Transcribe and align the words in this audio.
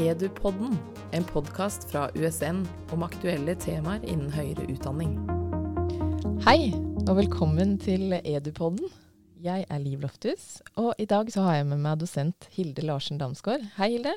Edupodden, 0.00 0.78
en 1.12 1.24
podkast 1.28 1.82
fra 1.90 2.06
USN 2.16 2.62
om 2.94 3.02
aktuelle 3.04 3.52
temaer 3.60 4.00
innen 4.08 4.30
høyere 4.32 4.64
utdanning. 4.72 5.10
Hei, 6.46 6.70
og 7.04 7.18
velkommen 7.18 7.74
til 7.82 8.14
Edupodden. 8.16 8.88
Jeg 9.44 9.66
er 9.68 9.82
Liv 9.82 10.00
Loftus, 10.00 10.62
og 10.80 10.94
i 10.96 11.04
dag 11.04 11.28
så 11.34 11.44
har 11.44 11.58
jeg 11.58 11.68
med 11.74 11.84
meg 11.84 12.00
dosent 12.00 12.48
Hilde 12.56 12.86
Larsen 12.88 13.20
Damsgaard. 13.20 13.66
Hei, 13.76 13.90
Hilde. 13.98 14.16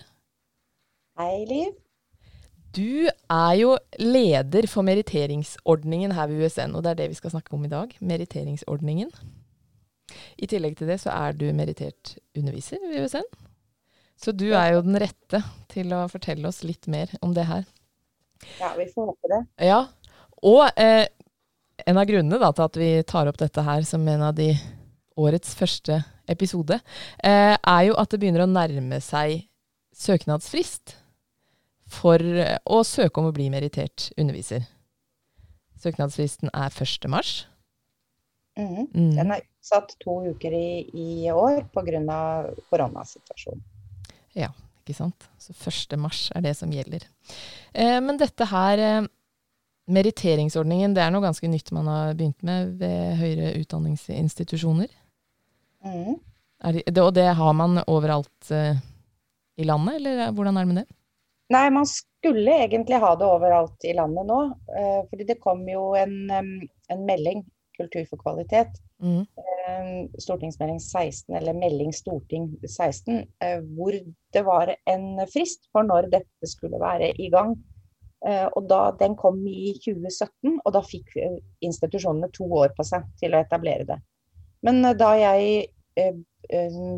Hei, 1.20 1.44
Liv. 1.52 1.76
Du 2.72 3.12
er 3.12 3.54
jo 3.60 3.76
leder 4.00 4.72
for 4.72 4.88
meritteringsordningen 4.88 6.16
her 6.16 6.32
ved 6.32 6.46
USN, 6.46 6.78
og 6.80 6.86
det 6.86 6.94
er 6.94 7.02
det 7.04 7.12
vi 7.12 7.20
skal 7.20 7.36
snakke 7.36 7.60
om 7.60 7.68
i 7.68 7.76
dag. 7.76 7.92
Meritteringsordningen. 8.00 9.12
I 10.40 10.48
tillegg 10.48 10.80
til 10.80 10.96
det 10.96 11.02
så 11.04 11.12
er 11.12 11.36
du 11.36 11.50
merittert 11.52 12.16
underviser 12.40 12.80
ved 12.88 13.04
USN. 13.04 13.28
Så 14.24 14.32
du 14.32 14.54
er 14.56 14.76
jo 14.76 14.84
den 14.86 14.96
rette 15.02 15.42
til 15.74 15.92
å 15.96 16.06
fortelle 16.12 16.48
oss 16.48 16.62
litt 16.64 16.88
mer 16.88 17.12
om 17.26 17.34
det 17.36 17.44
her. 17.50 17.66
Ja, 18.60 18.72
vi 18.78 18.88
får 18.88 19.12
håpe 19.12 19.32
det. 19.32 19.42
Ja, 19.68 19.82
og 20.44 20.80
eh, 20.80 21.08
en 21.84 22.00
av 22.00 22.08
grunnene 22.08 22.40
da, 22.40 22.52
til 22.56 22.68
at 22.68 22.80
vi 22.80 22.90
tar 23.08 23.28
opp 23.28 23.40
dette 23.42 23.64
her 23.66 23.84
som 23.88 24.08
en 24.08 24.24
av 24.30 24.36
de 24.38 24.54
årets 25.20 25.56
første 25.60 26.00
episode, 26.32 26.80
eh, 27.20 27.56
er 27.56 27.82
jo 27.90 27.98
at 28.00 28.14
det 28.14 28.20
begynner 28.22 28.46
å 28.46 28.52
nærme 28.52 29.00
seg 29.04 29.48
søknadsfrist 29.96 30.96
for 31.92 32.24
eh, 32.24 32.56
å 32.64 32.80
søke 32.88 33.20
om 33.20 33.28
å 33.28 33.36
bli 33.36 33.50
merittert 33.52 34.10
underviser. 34.16 34.64
Søknadsfristen 35.84 36.54
er 36.56 36.72
1. 36.72 37.10
mars. 37.12 37.34
Mm. 38.56 38.88
Mm. 38.94 39.12
Den 39.18 39.36
er 39.36 39.44
utsatt 39.44 39.98
to 40.00 40.22
uker 40.30 40.56
i, 40.56 40.88
i 40.96 41.32
år 41.34 41.66
pga. 41.74 42.24
koronasituasjonen. 42.72 43.64
Ja, 44.38 44.50
ikke 44.84 44.96
sant. 44.98 45.28
Så 45.42 45.56
1. 45.56 45.98
mars 46.02 46.28
er 46.36 46.44
det 46.46 46.56
som 46.58 46.72
gjelder. 46.74 47.06
Eh, 47.74 48.00
men 48.04 48.20
dette 48.20 48.48
her, 48.50 48.82
eh, 48.82 49.08
meritteringsordningen, 49.94 50.96
det 50.96 51.04
er 51.04 51.14
noe 51.14 51.24
ganske 51.26 51.48
nytt 51.50 51.72
man 51.76 51.90
har 51.92 52.18
begynt 52.18 52.44
med 52.44 52.76
ved 52.80 53.16
høyere 53.20 53.54
utdanningsinstitusjoner. 53.62 54.92
Mm. 55.84 56.20
Det, 56.64 57.02
og 57.02 57.12
det 57.16 57.28
har 57.36 57.56
man 57.60 57.82
overalt 57.92 58.52
eh, 58.52 58.80
i 59.60 59.66
landet, 59.68 60.00
eller 60.00 60.32
hvordan 60.32 60.58
er 60.58 60.64
det 60.64 60.72
med 60.74 60.82
det? 60.82 60.88
Nei, 61.54 61.66
man 61.76 61.86
skulle 61.90 62.56
egentlig 62.64 62.98
ha 63.04 63.12
det 63.20 63.28
overalt 63.28 63.84
i 63.86 63.94
landet 63.98 64.26
nå. 64.30 64.40
Eh, 64.72 65.02
fordi 65.10 65.28
det 65.28 65.42
kom 65.44 65.66
jo 65.70 65.92
en, 66.00 66.16
en 66.32 67.04
melding, 67.06 67.44
Kultur 67.78 68.06
for 68.10 68.22
kvalitet, 68.22 68.80
mm. 69.02 69.26
Eh, 69.64 70.20
stortingsmelding 70.20 70.80
16, 70.80 71.36
eller 71.36 71.54
Melding 71.54 71.94
Storting 71.94 72.50
16, 72.68 73.18
eh, 73.40 73.62
hvor 73.76 73.96
det 74.34 74.42
var 74.44 74.76
en 74.92 75.06
frist 75.32 75.70
for 75.72 75.88
når 75.88 76.10
dette 76.12 76.50
skulle 76.50 76.82
være 76.82 77.14
i 77.16 77.30
gang. 77.32 77.56
Eh, 78.28 78.46
og 78.46 78.68
da, 78.68 78.92
Den 79.00 79.16
kom 79.16 79.40
i 79.48 79.72
2017, 79.86 80.60
og 80.66 80.74
da 80.76 80.82
fikk 80.84 81.16
institusjonene 81.64 82.32
to 82.36 82.48
år 82.60 82.76
på 82.76 82.86
seg 82.88 83.08
til 83.22 83.34
å 83.36 83.42
etablere 83.44 83.88
det. 83.88 84.00
Men 84.64 84.84
da 84.98 85.10
jeg 85.20 85.66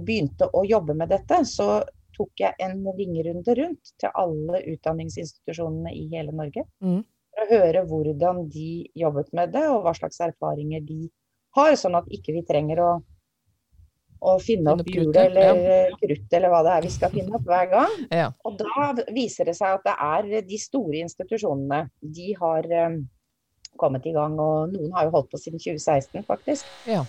begynte 0.06 0.48
å 0.54 0.62
jobbe 0.66 0.94
med 0.98 1.10
dette, 1.10 1.40
så 1.46 1.84
tok 2.16 2.40
jeg 2.40 2.54
en 2.64 2.80
ringerunde 2.98 3.56
rundt 3.60 3.92
til 4.02 4.14
alle 4.16 4.62
utdanningsinstitusjonene 4.72 5.94
i 5.94 6.06
hele 6.14 6.34
Norge. 6.34 6.64
Mm. 6.84 7.02
For 7.36 7.44
å 7.44 7.52
høre 7.52 7.84
hvordan 7.90 8.46
de 8.52 8.70
jobbet 8.96 9.34
med 9.36 9.52
det, 9.56 9.66
og 9.68 9.84
hva 9.84 9.92
slags 9.98 10.22
erfaringer 10.24 10.86
de 10.86 11.10
har, 11.58 11.76
sånn 11.80 11.98
at 12.00 12.08
ikke 12.14 12.36
vi 12.36 12.44
trenger 12.48 12.80
å, 12.84 12.92
å 14.26 14.38
finne 14.44 14.76
opp 14.76 14.88
hjulet 14.88 15.20
eller 15.26 15.60
ja. 15.60 15.82
krutt 16.00 16.38
eller 16.40 16.54
hva 16.54 16.62
det 16.66 16.78
er 16.78 16.88
vi 16.88 16.94
skal 16.96 17.12
finne 17.12 17.36
opp 17.36 17.50
hver 17.50 17.68
gang. 17.74 17.98
Ja. 18.12 18.30
Og 18.48 18.56
da 18.62 18.88
viser 19.16 19.52
det 19.52 19.58
seg 19.60 19.78
at 19.80 19.86
det 19.88 19.98
er 20.08 20.48
de 20.48 20.62
store 20.62 21.04
institusjonene. 21.04 21.84
De 22.16 22.32
har 22.40 22.72
um, 22.88 22.98
kommet 23.80 24.08
i 24.08 24.16
gang, 24.16 24.40
og 24.40 24.72
noen 24.72 24.96
har 24.96 25.10
jo 25.10 25.16
holdt 25.20 25.32
på 25.36 25.42
siden 25.42 25.60
2016 25.60 26.24
faktisk. 26.28 26.72
Ja. 26.88 27.04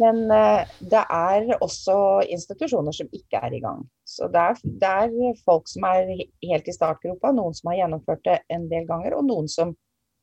Men 0.00 0.22
uh, 0.30 0.62
det 0.80 1.02
er 1.02 1.48
også 1.60 1.96
institusjoner 2.32 2.94
som 2.96 3.08
ikke 3.14 3.40
er 3.42 3.56
i 3.56 3.62
gang. 3.62 3.84
Så 4.06 4.28
det 4.32 4.42
er, 4.42 4.60
det 4.82 4.92
er, 4.92 5.40
folk 5.46 5.68
som 5.70 5.86
er 5.88 6.12
helt 6.14 6.68
i 6.68 6.74
startgropa, 6.74 7.32
noen 7.34 7.56
som 7.56 7.72
har 7.72 7.82
gjennomført 7.82 8.24
det 8.28 8.38
en 8.52 8.68
del 8.72 8.86
ganger, 8.88 9.16
og 9.18 9.26
noen 9.28 9.50
som 9.50 9.74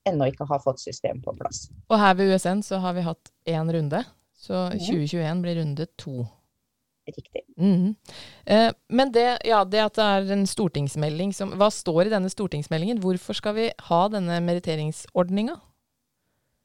ennå 0.10 0.30
ikke 0.32 0.48
har 0.50 0.62
fått 0.64 0.84
system 0.84 1.22
på 1.24 1.34
plass. 1.40 1.68
Og 1.90 2.00
her 2.00 2.16
ved 2.20 2.34
USN 2.34 2.64
så 2.66 2.80
har 2.84 2.96
vi 2.98 3.06
hatt 3.06 3.34
én 3.50 3.72
runde, 3.76 4.04
så 4.36 4.68
2021 4.76 5.44
blir 5.44 5.62
runde 5.62 5.88
to. 6.00 6.24
Riktig. 7.04 7.42
Mm 7.60 7.96
eh, 8.46 8.70
men 8.88 9.12
det, 9.12 9.26
ja, 9.44 9.66
det 9.68 9.82
at 9.84 9.98
det 9.98 10.04
er 10.04 10.30
en 10.38 10.46
stortingsmelding 10.48 11.34
som 11.36 11.52
Hva 11.60 11.68
står 11.68 12.08
i 12.08 12.14
denne 12.14 12.32
stortingsmeldingen? 12.32 13.02
Hvorfor 13.04 13.36
skal 13.36 13.58
vi 13.58 13.66
ha 13.90 14.00
denne 14.08 14.38
meritteringsordninga? 14.46 15.58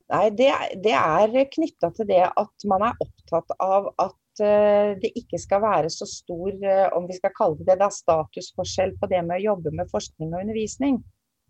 Nei, 0.08 0.30
det, 0.32 0.48
det 0.84 0.94
er 0.96 1.50
knytta 1.52 1.90
til 1.96 2.08
det 2.08 2.22
at 2.24 2.64
man 2.70 2.86
er 2.86 3.02
opptatt 3.04 3.50
av 3.60 3.90
at 4.00 4.40
uh, 4.40 4.94
det 5.02 5.10
ikke 5.20 5.40
skal 5.42 5.60
være 5.60 5.90
så 5.92 6.08
stor, 6.08 6.54
uh, 6.64 6.86
om 6.96 7.04
vi 7.10 7.18
skal 7.18 7.34
kalle 7.36 7.66
det 7.68 7.76
det, 7.82 7.90
statusforskjell 7.92 8.94
på 9.00 9.10
det 9.12 9.20
med 9.26 9.36
å 9.36 9.46
jobbe 9.50 9.74
med 9.76 9.90
forskning 9.92 10.32
og 10.32 10.46
undervisning. 10.46 11.02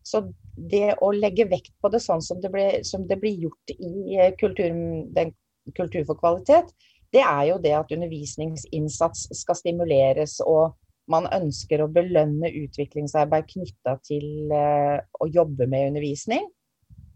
Så 0.02 0.24
det 0.72 0.96
å 1.04 1.12
legge 1.14 1.46
vekt 1.46 1.76
på 1.78 1.92
det 1.92 2.02
sånn 2.02 2.24
som 2.24 2.42
det 2.42 2.50
blir, 2.50 2.82
som 2.88 3.06
det 3.06 3.20
blir 3.22 3.46
gjort 3.46 3.74
i 3.76 4.18
eh, 4.18 4.34
kultur, 4.40 4.74
den, 5.14 5.32
kultur 5.78 6.02
for 6.08 6.18
kvalitet, 6.18 6.74
det 7.14 7.22
er 7.22 7.44
jo 7.52 7.62
det 7.62 7.76
at 7.78 7.94
undervisningsinnsats 7.94 9.28
skal 9.38 9.56
stimuleres, 9.56 10.40
og 10.42 10.74
man 11.12 11.30
ønsker 11.32 11.84
å 11.84 11.92
belønne 11.92 12.50
utviklingsarbeid 12.64 13.46
knytta 13.54 13.94
til 14.04 14.50
å 14.52 15.28
jobbe 15.32 15.68
med 15.70 15.92
undervisning. 15.92 16.44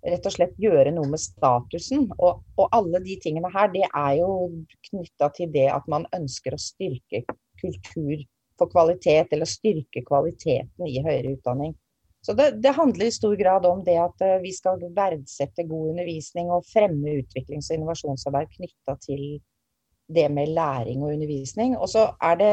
Rett 0.02 0.26
og 0.26 0.34
slett 0.34 0.54
gjøre 0.58 0.90
noe 0.94 1.06
med 1.12 1.22
statusen. 1.22 2.08
Og, 2.18 2.42
og 2.58 2.74
alle 2.74 3.00
de 3.04 3.16
tingene 3.22 3.50
her, 3.54 3.70
det 3.74 3.86
er 3.86 4.16
jo 4.18 4.32
knytta 4.88 5.30
til 5.36 5.52
det 5.54 5.68
at 5.70 5.86
man 5.90 6.08
ønsker 6.16 6.56
å 6.56 6.60
styrke 6.60 7.22
kultur 7.62 8.24
for 8.58 8.70
kvalitet, 8.72 9.30
eller 9.32 9.48
styrke 9.48 10.02
kvaliteten 10.06 10.88
i 10.88 10.98
høyere 11.04 11.36
utdanning. 11.36 11.76
Så 12.22 12.34
det, 12.38 12.50
det, 12.62 12.74
handler 12.76 13.06
i 13.06 13.14
stor 13.14 13.34
grad 13.36 13.64
om 13.66 13.80
det 13.86 13.96
at 13.98 14.22
uh, 14.22 14.36
vi 14.42 14.52
skal 14.54 14.82
verdsette 14.94 15.64
god 15.66 15.88
undervisning 15.94 16.52
og 16.54 16.66
fremme 16.70 17.16
utviklings- 17.19 17.70
og 17.70 17.80
innovasjonsarbeid 17.80 18.52
knytta 18.52 18.94
til 19.02 19.24
det 20.12 20.28
med 20.30 20.52
læring 20.54 21.02
og 21.02 21.14
undervisning. 21.16 21.74
Og 21.78 21.88
så 21.90 22.06
er 22.22 22.38
det 22.38 22.52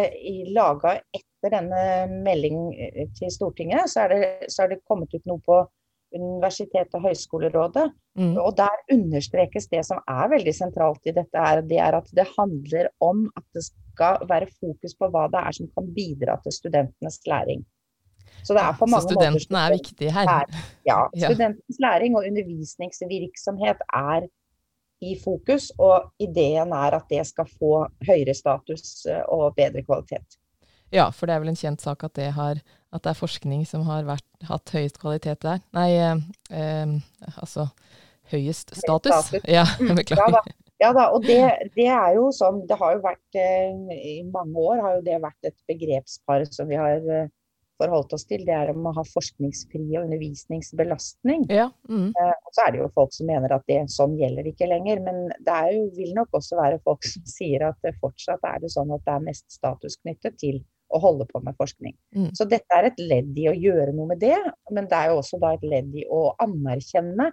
laga 0.55 0.95
etter 1.13 1.53
denne 1.53 1.83
melding 2.25 2.57
eh, 2.73 3.05
til 3.17 3.31
Stortinget, 3.33 3.89
så 3.91 4.05
er, 4.05 4.15
det, 4.15 4.49
så 4.53 4.63
er 4.63 4.73
det 4.73 4.85
kommet 4.89 5.13
ut 5.13 5.29
noe 5.29 5.41
på 5.45 5.59
Universitet- 6.15 6.95
og 6.97 7.03
høyskolerådet. 7.05 7.85
Mm. 8.17 8.35
Og 8.41 8.55
der 8.57 8.81
understrekes 8.93 9.69
det 9.71 9.83
som 9.87 10.01
er 10.09 10.31
veldig 10.31 10.53
sentralt 10.55 11.05
i 11.05 11.13
dette, 11.15 11.37
er, 11.37 11.61
det 11.61 11.77
er 11.79 11.99
at 11.99 12.09
det 12.15 12.25
handler 12.37 12.89
om 13.03 13.27
at 13.37 13.45
det 13.55 13.65
skal 13.67 14.25
være 14.29 14.49
fokus 14.57 14.95
på 14.97 15.11
hva 15.13 15.27
det 15.31 15.43
er 15.43 15.59
som 15.59 15.69
kan 15.75 15.91
bidra 15.95 16.39
til 16.43 16.55
studentenes 16.55 17.21
læring. 17.29 17.61
Så, 18.43 18.53
er 18.53 18.73
så 18.73 18.99
studentene 19.03 19.61
er 19.61 19.75
viktige 19.75 20.11
her? 20.13 20.43
ja. 20.89 20.99
Studentens 21.13 21.79
læring 21.81 22.15
og 22.17 22.25
undervisningsvirksomhet 22.29 23.81
er 23.93 24.27
i 25.01 25.15
fokus, 25.23 25.71
og 25.79 26.11
ideen 26.19 26.73
er 26.75 26.97
at 26.97 27.07
det 27.11 27.23
skal 27.27 27.47
få 27.59 27.73
høyere 28.07 28.35
status 28.35 29.05
eh, 29.07 29.23
og 29.31 29.55
bedre 29.55 29.83
kvalitet. 29.87 30.38
Ja, 30.95 31.09
for 31.13 31.29
det 31.29 31.35
er 31.35 31.43
vel 31.43 31.51
en 31.53 31.59
kjent 31.59 31.83
sak 31.83 32.03
at 32.07 32.15
det, 32.17 32.31
har, 32.35 32.61
at 32.93 33.03
det 33.05 33.11
er 33.11 33.19
forskning 33.19 33.65
som 33.69 33.85
har 33.89 34.07
vært, 34.07 34.25
hatt 34.49 34.73
høyest 34.73 34.99
kvalitet 35.01 35.43
der. 35.45 35.61
Nei, 35.77 35.89
eh, 35.97 36.23
eh 36.49 37.35
altså 37.35 37.69
høyest 38.31 38.75
status. 38.77 39.29
status. 39.29 39.45
Ja, 39.49 39.65
beklager. 39.99 40.39
Ja, 40.39 40.55
ja 40.79 40.93
da, 40.95 41.09
og 41.13 41.25
det, 41.27 41.41
det, 41.75 41.89
er 41.91 42.13
jo 42.15 42.29
sånn 42.31 42.61
Det 42.69 42.77
har 42.79 42.93
jo 42.95 43.01
vært 43.03 43.35
eh, 43.35 43.97
I 43.97 44.21
mange 44.31 44.61
år 44.63 44.79
har 44.85 44.95
jo 44.97 45.03
det 45.03 45.17
vært 45.21 45.49
et 45.49 45.57
begrepspar 45.67 46.45
som 46.53 46.69
vi 46.69 46.79
har 46.79 47.03
eh, 47.03 47.27
forholdt 47.79 48.13
oss 48.17 48.25
til, 48.27 48.43
det 48.47 48.55
er 48.55 48.71
om 48.73 48.89
å 48.89 48.93
ha 48.97 49.03
forskningsfri 49.07 49.85
og 49.93 50.01
undervisningsbelastning. 50.01 51.45
Ja. 51.53 51.69
Mm. 51.87 52.09
Eh, 52.11 52.33
og 52.43 52.55
så 52.55 52.65
er 52.65 52.73
det 52.75 52.81
jo 52.81 52.89
folk 52.95 53.13
som 53.15 53.29
mener 53.29 53.53
at 53.55 53.63
det 53.71 53.79
sånn 53.93 54.17
gjelder 54.19 54.49
ikke 54.51 54.67
lenger. 54.67 54.99
Men 55.05 55.29
det 55.37 55.55
er 55.55 55.71
jo, 55.77 55.85
vil 55.95 56.11
nok 56.17 56.35
også 56.41 56.59
være 56.59 56.81
folk 56.83 57.07
som 57.07 57.23
sier 57.29 57.69
at 57.69 57.79
det 57.85 57.95
fortsatt 58.01 58.43
er 58.51 58.59
det 58.65 58.73
sånn 58.75 58.91
at 58.95 59.05
det 59.07 59.15
er 59.15 59.25
mest 59.29 59.47
status 59.55 59.95
knyttet 60.01 60.35
til 60.41 60.59
å 60.89 61.01
holde 61.01 61.27
på 61.29 61.41
med 61.45 61.57
forskning. 61.59 61.93
Mm. 62.15 62.31
Så 62.37 62.47
dette 62.49 62.75
er 62.75 62.89
et 62.89 63.01
ledd 63.01 63.37
i 63.37 63.49
å 63.51 63.55
gjøre 63.55 63.93
noe 63.93 64.09
med 64.13 64.21
det, 64.23 64.37
men 64.73 64.89
det 64.89 64.97
er 64.97 65.11
jo 65.11 65.19
også 65.21 65.39
da 65.41 65.53
et 65.55 65.67
ledd 65.67 65.93
i 65.97 66.07
å 66.09 66.29
anerkjenne 66.41 67.29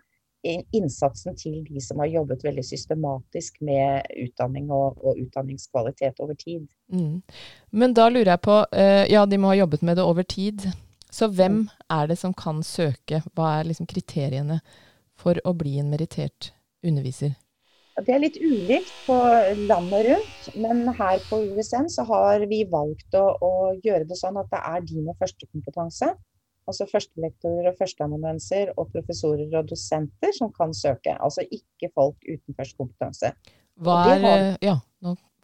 innsatsen 0.47 1.37
til 1.39 1.63
de 1.67 1.81
som 1.83 2.01
har 2.03 2.11
jobbet 2.13 2.45
veldig 2.45 2.65
systematisk 2.65 3.61
med 3.67 4.07
utdanning 4.23 4.71
og, 4.71 4.99
og 5.03 5.21
utdanningskvalitet 5.25 6.21
over 6.23 6.39
tid. 6.39 6.67
Mm. 6.93 7.23
Men 7.71 7.95
da 7.97 8.09
lurer 8.13 8.35
jeg 8.35 8.45
på, 8.47 8.59
uh, 8.63 9.05
ja 9.11 9.25
de 9.27 9.41
må 9.41 9.53
ha 9.53 9.59
jobbet 9.59 9.83
med 9.87 9.99
det 9.99 10.05
over 10.07 10.27
tid. 10.29 10.69
Så 11.11 11.31
hvem 11.33 11.65
mm. 11.65 11.73
er 11.99 12.11
det 12.11 12.19
som 12.21 12.35
kan 12.37 12.63
søke? 12.67 13.23
Hva 13.35 13.57
er 13.59 13.71
liksom 13.71 13.89
kriteriene 13.91 14.61
for 15.17 15.41
å 15.45 15.55
bli 15.57 15.79
en 15.81 15.91
merittert 15.91 16.53
underviser? 16.87 17.35
Det 18.05 18.13
er 18.13 18.21
litt 18.21 18.37
ulikt 18.37 18.91
på 19.07 19.15
landet 19.71 20.03
rundt, 20.11 20.49
men 20.61 20.83
her 20.99 21.21
på 21.31 21.39
USN 21.49 21.87
så 21.89 22.05
har 22.11 22.43
vi 22.51 22.59
valgt 22.69 23.17
å, 23.17 23.25
å 23.41 23.53
gjøre 23.81 24.05
det 24.11 24.19
sånn 24.21 24.37
at 24.37 24.51
det 24.53 24.61
er 24.69 24.85
de 24.85 25.05
med 25.07 25.17
førstekompetanse, 25.23 26.11
altså 26.69 26.89
førstelektorer 26.91 27.71
og 27.71 27.79
førsteamanuenser 27.79 28.75
og 28.77 28.91
professorer 28.93 29.49
og 29.49 29.71
dosenter 29.71 30.35
som 30.37 30.53
kan 30.53 30.77
søke. 30.77 31.17
Altså 31.17 31.47
ikke 31.49 31.89
folk 31.95 32.21
uten 32.27 32.59
førstekompetanse. 32.59 33.33
Hva 33.81 33.97
er, 34.13 34.23
har, 34.27 34.47
ja, 34.65 34.77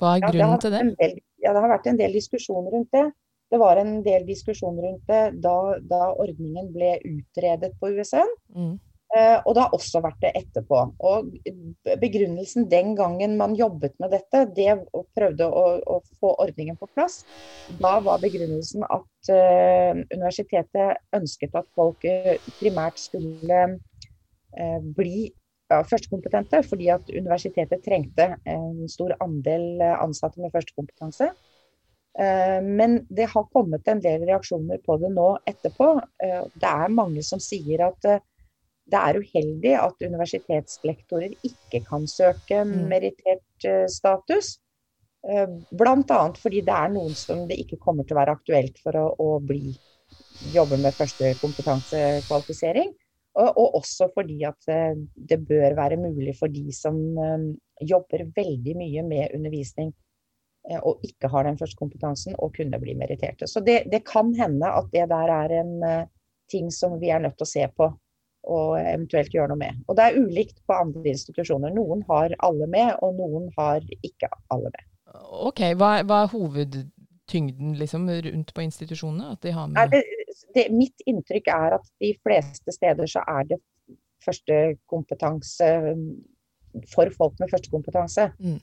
hva 0.00 0.14
er 0.16 0.24
grunnen 0.26 0.54
ja, 0.56 0.60
til 0.60 0.76
det? 0.76 0.84
Del, 1.00 1.18
ja, 1.40 1.52
det 1.54 1.64
har 1.64 1.72
vært 1.72 1.88
en 1.88 2.00
del 2.00 2.20
diskusjoner 2.20 2.76
rundt 2.76 2.92
det. 2.92 3.08
Det 3.52 3.60
var 3.60 3.80
en 3.80 3.98
del 4.04 4.24
diskusjoner 4.28 4.88
rundt 4.88 5.08
det 5.08 5.24
da, 5.44 5.56
da 5.88 6.06
ordningen 6.20 6.70
ble 6.72 6.94
utredet 7.04 7.74
på 7.80 7.92
USN. 7.96 8.28
Mm. 8.56 8.76
Eh, 9.12 9.38
og 9.44 9.52
det 9.52 9.60
har 9.60 9.74
også 9.76 10.00
vært 10.00 10.22
det 10.24 10.30
etterpå. 10.38 10.78
Og 11.04 11.34
begrunnelsen 12.00 12.64
den 12.72 12.94
gangen 12.96 13.36
man 13.36 13.56
jobbet 13.58 13.98
med 14.00 14.14
dette, 14.14 14.46
det 14.56 14.70
og 14.96 15.04
prøvde 15.16 15.48
å, 15.48 15.64
å, 15.84 15.98
få 16.20 16.32
ordningen 16.40 16.78
på 16.80 16.88
plass, 16.94 17.20
da 17.82 17.98
var 18.04 18.22
begrunnelsen 18.22 18.86
at 18.88 19.32
uh, 19.34 20.00
universitetet 20.14 21.02
ønsket 21.18 21.60
at 21.60 21.68
folk 21.76 22.06
uh, 22.08 22.48
primært 22.56 23.02
skulle 23.02 23.60
uh, 23.74 24.80
bli 24.96 25.28
ja, 25.68 25.82
førstekompetente, 25.84 26.62
fordi 26.64 26.88
at 26.96 27.12
universitetet 27.12 27.84
trengte 27.84 28.32
en 28.48 28.88
stor 28.88 29.12
andel 29.20 29.84
ansatte 29.92 30.40
med 30.40 30.52
førstekompetanse. 30.56 31.32
Men 32.12 32.98
det 33.08 33.24
har 33.32 33.46
kommet 33.56 33.86
en 33.88 34.02
del 34.04 34.26
reaksjoner 34.28 34.82
på 34.84 34.98
det 35.00 35.08
nå 35.14 35.30
etterpå. 35.48 35.86
Det 36.20 36.68
er 36.68 36.92
mange 36.92 37.22
som 37.24 37.40
sier 37.40 37.86
at 37.86 38.04
det 38.92 39.00
er 39.00 39.20
uheldig 39.22 39.72
at 39.80 40.04
universitetslektorer 40.04 41.32
ikke 41.46 41.80
kan 41.86 42.04
søke 42.10 42.62
mm. 42.66 42.74
merittert 42.90 43.66
uh, 43.68 43.86
status. 43.90 44.56
Eh, 45.22 45.48
Bl.a. 45.70 46.20
fordi 46.38 46.64
det 46.66 46.74
er 46.74 46.92
noen 46.92 47.14
som 47.16 47.46
det 47.48 47.60
ikke 47.62 47.80
kommer 47.82 48.04
til 48.04 48.16
å 48.16 48.20
være 48.20 48.36
aktuelt 48.36 48.80
for 48.82 48.98
å, 48.98 49.06
å 49.22 49.38
bli, 49.44 49.72
jobbe 50.52 50.80
med 50.82 50.96
første 50.96 51.32
kompetansekvalifisering. 51.40 52.92
Og, 53.32 53.48
og 53.48 53.78
også 53.80 54.10
fordi 54.12 54.42
at 54.44 54.68
uh, 54.68 54.92
det 55.16 55.40
bør 55.48 55.78
være 55.78 56.00
mulig 56.00 56.36
for 56.36 56.52
de 56.52 56.68
som 56.76 56.98
jobber 57.80 58.26
veldig 58.36 58.74
mye 58.78 59.04
med 59.08 59.32
undervisning 59.38 59.92
og 60.86 61.00
ikke 61.02 61.26
har 61.26 61.42
den 61.42 61.56
første 61.58 61.74
kompetansen, 61.74 62.36
å 62.38 62.46
kunne 62.54 62.78
bli 62.78 62.92
meritterte. 62.94 63.48
Så 63.50 63.58
det, 63.66 63.80
det 63.90 64.04
kan 64.06 64.28
hende 64.38 64.68
at 64.70 64.92
det 64.92 65.08
der 65.10 65.32
er 65.34 65.54
en 65.56 65.72
ting 66.52 66.68
som 66.70 67.00
vi 67.02 67.10
er 67.10 67.18
nødt 67.24 67.34
til 67.40 67.48
å 67.48 67.50
se 67.50 67.64
på 67.74 67.88
og 68.42 68.78
eventuelt 68.80 69.34
gjøre 69.34 69.52
noe 69.52 69.60
med. 69.60 69.82
Og 69.86 69.98
det 69.98 70.06
er 70.06 70.18
ulikt 70.18 70.58
på 70.66 70.74
andre 70.76 71.12
institusjoner. 71.12 71.74
Noen 71.74 72.02
har 72.08 72.34
alle 72.42 72.68
med, 72.70 72.96
og 73.04 73.14
noen 73.20 73.48
har 73.58 73.84
ikke 74.02 74.30
alle 74.54 74.72
med. 74.72 74.88
Ok, 75.46 75.62
Hva, 75.78 75.92
hva 76.08 76.22
er 76.24 76.32
hovedtyngden 76.32 77.76
liksom, 77.78 78.08
rundt 78.26 78.54
på 78.54 78.64
institusjonene? 78.64 79.34
At 79.36 79.44
de 79.44 79.54
har 79.54 79.70
med 79.70 79.92
det, 79.92 80.02
det, 80.56 80.66
mitt 80.74 81.04
inntrykk 81.06 81.50
er 81.52 81.78
at 81.78 81.88
de 82.02 82.12
fleste 82.24 82.74
steder 82.74 83.10
så 83.10 83.24
er 83.28 83.48
det 83.52 83.60
førstekompetanse 84.24 85.68
for 86.92 87.10
folk 87.16 87.40
med 87.42 87.50
førstekompetanse. 87.52 88.30
Mm. 88.40 88.60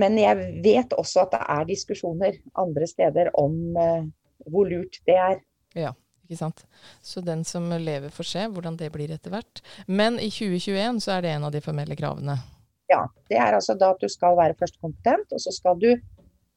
Men 0.00 0.18
jeg 0.18 0.60
vet 0.64 0.92
også 0.98 1.24
at 1.24 1.34
det 1.34 1.42
er 1.56 1.68
diskusjoner 1.68 2.38
andre 2.58 2.86
steder 2.86 3.30
om 3.38 3.56
uh, 3.74 4.06
hvor 4.50 4.68
lurt 4.70 5.00
det 5.06 5.16
er. 5.18 5.40
Ja. 5.76 5.92
Ikke 6.30 6.38
sant? 6.38 6.62
Så 7.02 7.20
den 7.26 7.42
som 7.44 7.66
lever, 7.66 8.12
får 8.14 8.28
se 8.30 8.46
hvordan 8.54 8.78
det 8.78 8.92
blir 8.94 9.10
etter 9.10 9.34
hvert. 9.34 9.62
Men 9.90 10.20
i 10.22 10.30
2021 10.30 11.02
så 11.02 11.16
er 11.16 11.26
det 11.26 11.34
en 11.34 11.48
av 11.48 11.54
de 11.54 11.62
formelle 11.64 11.98
kravene? 11.98 12.38
Ja. 12.90 13.02
Det 13.30 13.38
er 13.38 13.54
altså 13.54 13.74
da 13.78 13.90
at 13.94 14.02
du 14.02 14.08
skal 14.10 14.38
være 14.38 14.54
førstekompetent, 14.58 15.34
og 15.34 15.42
så 15.42 15.52
skal 15.54 15.78
du 15.82 15.90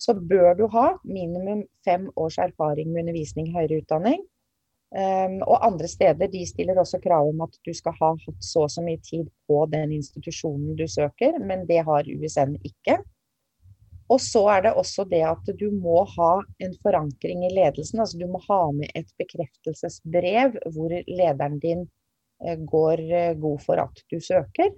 så 0.03 0.13
bør 0.13 0.53
du 0.57 0.67
ha 0.73 0.87
minimum 1.07 1.63
fem 1.85 2.09
års 2.19 2.37
erfaring 2.41 2.91
med 2.91 3.05
undervisning 3.05 3.49
i 3.49 3.55
høyere 3.55 3.81
utdanning. 3.83 4.23
Um, 4.93 5.39
og 5.49 5.63
andre 5.65 5.87
steder 5.89 6.29
de 6.29 6.43
stiller 6.45 6.77
også 6.77 6.99
krav 7.01 7.29
om 7.31 7.39
at 7.45 7.55
du 7.65 7.71
skal 7.73 7.95
ha 7.97 8.11
hatt 8.25 8.43
så 8.45 8.67
og 8.67 8.73
så 8.73 8.83
mye 8.85 8.99
tid 9.01 9.29
på 9.49 9.63
den 9.71 9.95
institusjonen 9.95 10.75
du 10.77 10.85
søker, 10.91 11.39
men 11.41 11.65
det 11.69 11.79
har 11.87 12.09
USN 12.09 12.59
ikke. 12.61 12.99
Og 14.11 14.19
så 14.21 14.43
er 14.51 14.65
det 14.65 14.73
også 14.79 15.05
det 15.09 15.21
at 15.25 15.49
du 15.59 15.67
må 15.71 16.03
ha 16.15 16.31
en 16.63 16.73
forankring 16.83 17.45
i 17.47 17.51
ledelsen. 17.53 18.01
Altså 18.03 18.19
du 18.19 18.27
må 18.29 18.41
ha 18.47 18.59
med 18.75 18.91
et 18.97 19.09
bekreftelsesbrev 19.19 20.57
hvor 20.75 20.93
lederen 21.07 21.59
din 21.63 21.85
eh, 22.43 22.57
går 22.59 23.03
eh, 23.07 23.35
god 23.39 23.63
for 23.63 23.83
at 23.83 24.03
du 24.11 24.19
søker. 24.19 24.73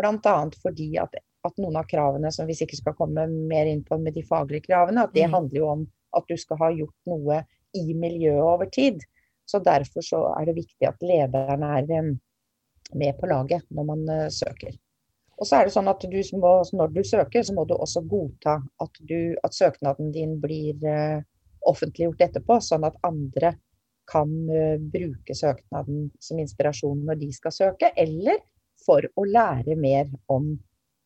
Bl.a. 0.00 0.36
fordi 0.62 0.88
at, 0.98 1.18
at, 1.46 1.58
noen 1.60 1.76
av 1.78 1.88
kravene, 1.90 2.32
som 2.34 2.48
vi 2.48 2.56
sikkert 2.58 2.82
skal 2.82 2.96
komme 2.98 3.28
mer 3.30 3.68
inn 3.70 3.84
på 3.86 4.00
med 4.02 4.16
de 4.16 4.24
faglige 4.26 4.66
kravene, 4.70 5.04
at 5.04 5.14
det 5.14 5.28
mm. 5.28 5.36
handler 5.36 5.60
jo 5.60 5.72
om 5.76 5.84
at 6.18 6.30
du 6.30 6.38
skal 6.40 6.60
ha 6.62 6.70
gjort 6.74 7.10
noe 7.10 7.42
i 7.74 7.84
miljøet 7.94 8.42
over 8.42 8.70
tid. 8.72 9.02
Så 9.44 9.60
derfor 9.60 10.02
så 10.02 10.22
er 10.38 10.48
det 10.48 10.56
viktig 10.56 10.88
at 10.88 11.04
lederen 11.04 11.66
er 11.68 11.92
eh, 11.92 12.14
med 12.94 13.20
på 13.20 13.28
laget 13.28 13.68
når 13.74 13.86
man 13.92 14.08
søker. 14.32 14.74
Og 15.38 15.48
så 15.48 15.58
er 15.58 15.66
det 15.66 15.74
sånn 15.74 15.90
at 15.90 16.02
du 16.02 16.20
må, 16.38 16.54
Når 16.78 16.94
du 16.94 17.02
søker, 17.04 17.42
så 17.42 17.54
må 17.54 17.64
du 17.66 17.74
også 17.74 18.04
godta 18.06 18.58
at, 18.82 19.00
du, 19.08 19.34
at 19.42 19.54
søknaden 19.54 20.12
din 20.14 20.38
blir 20.42 20.78
uh, 20.86 21.22
offentliggjort 21.66 22.22
etterpå, 22.28 22.60
sånn 22.62 22.86
at 22.86 22.98
andre 23.06 23.54
kan 24.10 24.30
uh, 24.50 24.76
bruke 24.78 25.34
søknaden 25.34 26.08
som 26.22 26.40
inspirasjon 26.42 27.04
når 27.08 27.20
de 27.24 27.32
skal 27.34 27.56
søke, 27.56 27.90
eller 27.96 28.42
for 28.84 29.06
å 29.16 29.26
lære 29.26 29.76
mer 29.80 30.10
om 30.30 30.52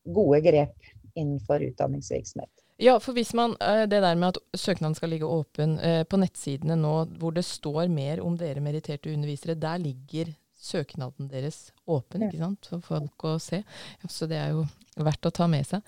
gode 0.09 0.41
grep 0.45 0.89
innenfor 1.17 1.63
utdanningsvirksomhet. 1.69 2.51
Ja, 2.79 2.95
for 3.03 3.15
hvis 3.17 3.33
man, 3.35 3.57
eh, 3.59 3.85
Det 3.91 3.99
der 3.99 4.15
med 4.15 4.37
at 4.37 4.37
søknaden 4.55 4.95
skal 4.95 5.09
ligge 5.11 5.27
åpen 5.27 5.75
på 6.07 6.19
nettsidene 6.19 6.77
nå, 6.79 6.93
hvor 7.19 7.33
det 7.35 7.43
står 7.43 7.89
mer 7.91 8.21
om 8.23 8.37
dere 8.39 8.63
meritterte 8.63 9.11
undervisere, 9.11 9.59
der 9.59 9.81
ligger 9.83 10.31
søknaden 10.59 11.29
deres 11.31 11.69
åpen 11.87 12.27
ikke 12.27 12.41
sant, 12.41 12.69
for 12.71 12.85
folk 12.85 13.27
å 13.27 13.35
se. 13.43 13.61
Så 14.07 14.27
det 14.29 14.39
er 14.39 14.55
jo 14.57 14.65
verdt 14.99 15.29
å 15.29 15.33
ta 15.35 15.47
med 15.51 15.67
seg. 15.67 15.85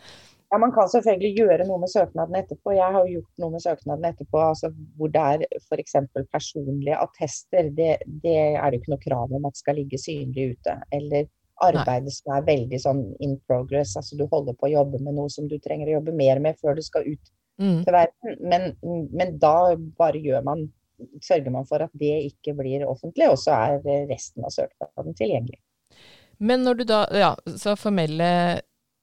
Ja, 0.52 0.58
Man 0.60 0.74
kan 0.76 0.90
selvfølgelig 0.92 1.32
gjøre 1.40 1.66
noe 1.68 1.80
med 1.80 1.92
søknaden 1.92 2.36
etterpå. 2.36 2.74
Jeg 2.76 2.96
har 2.96 3.06
jo 3.08 3.20
gjort 3.20 3.44
noe 3.44 3.54
med 3.54 3.64
søknaden 3.64 4.08
etterpå 4.10 4.40
altså 4.44 4.72
hvor 5.00 5.12
det 5.14 5.22
er 5.36 5.46
f.eks. 5.62 5.96
personlige 6.32 6.98
attester. 7.00 7.70
Det, 7.78 7.92
det, 8.24 8.40
er 8.60 8.66
det 8.66 8.82
ikke 8.82 8.92
noe 8.96 9.06
krav 9.06 9.38
om 9.38 9.48
at 9.48 9.60
skal 9.60 9.80
ligge 9.80 10.00
synlig 10.02 10.58
ute. 10.58 10.76
Eller 10.98 11.30
arbeidet 11.64 12.12
som 12.16 12.36
er 12.36 12.48
veldig 12.50 12.82
sånn 12.84 13.02
in 13.24 13.38
progress. 13.48 13.96
altså 13.96 14.20
Du 14.20 14.26
holder 14.32 14.58
på 14.58 14.68
å 14.68 14.74
jobbe 14.74 15.00
med 15.00 15.16
noe 15.16 15.32
som 15.32 15.48
du 15.48 15.56
trenger 15.64 15.88
å 15.88 15.98
jobbe 16.00 16.18
mer 16.20 16.44
med 16.44 16.60
før 16.60 16.76
du 16.76 16.84
skal 16.84 17.08
ut 17.08 17.32
mm. 17.62 17.80
til 17.86 17.96
verden. 17.96 18.38
Men, 18.44 18.70
men 19.12 19.36
da 19.40 19.56
bare 20.00 20.20
gjør 20.20 20.44
man 20.48 20.68
sørger 21.24 21.54
man 21.54 21.68
for 21.70 21.84
at 21.86 21.94
det 21.98 22.14
ikke 22.30 22.56
blir 22.58 22.86
offentlig, 22.88 23.30
og 23.32 23.40
så 23.42 23.56
er 23.58 24.08
resten 24.10 24.46
av 24.48 24.54
søknaden 24.56 25.18
tilgjengelig. 25.18 25.60
Men 26.42 26.66
når 26.66 26.80
du 26.80 26.84
da, 26.90 27.04
ja, 27.14 27.36
så 27.58 27.76
formelle, 27.78 28.62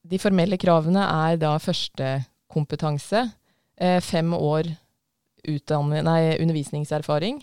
De 0.09 0.17
formelle 0.19 0.57
kravene 0.57 1.03
er 1.05 1.37
da 1.37 1.51
førstekompetanse, 1.61 3.25
eh, 3.77 3.99
fem 4.01 4.33
år 4.33 4.71
nei, 5.45 6.21
undervisningserfaring, 6.41 7.43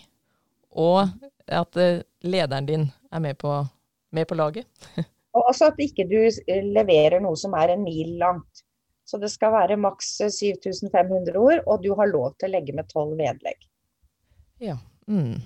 og 0.72 1.06
at 1.46 1.76
eh, 1.76 2.02
lederen 2.24 2.66
din 2.66 2.88
er 3.12 3.22
med 3.22 3.38
på, 3.38 3.52
med 4.10 4.26
på 4.26 4.34
laget. 4.34 4.66
og 5.36 5.50
også 5.52 5.70
at 5.70 5.80
ikke 5.84 6.08
du 6.08 6.18
leverer 6.72 7.20
noe 7.22 7.36
som 7.38 7.54
er 7.54 7.74
en 7.74 7.84
mil 7.84 8.16
langt. 8.18 8.64
Så 9.06 9.20
det 9.22 9.30
skal 9.30 9.52
være 9.54 9.78
maks 9.78 10.16
7500 10.18 11.38
ord, 11.38 11.62
og 11.66 11.84
du 11.84 11.92
har 11.94 12.10
lov 12.10 12.34
til 12.40 12.50
å 12.50 12.54
legge 12.56 12.74
med 12.74 12.88
tolv 12.90 13.14
vedlegg. 13.20 13.60
Ja. 14.58 14.78
Mm. 15.08 15.40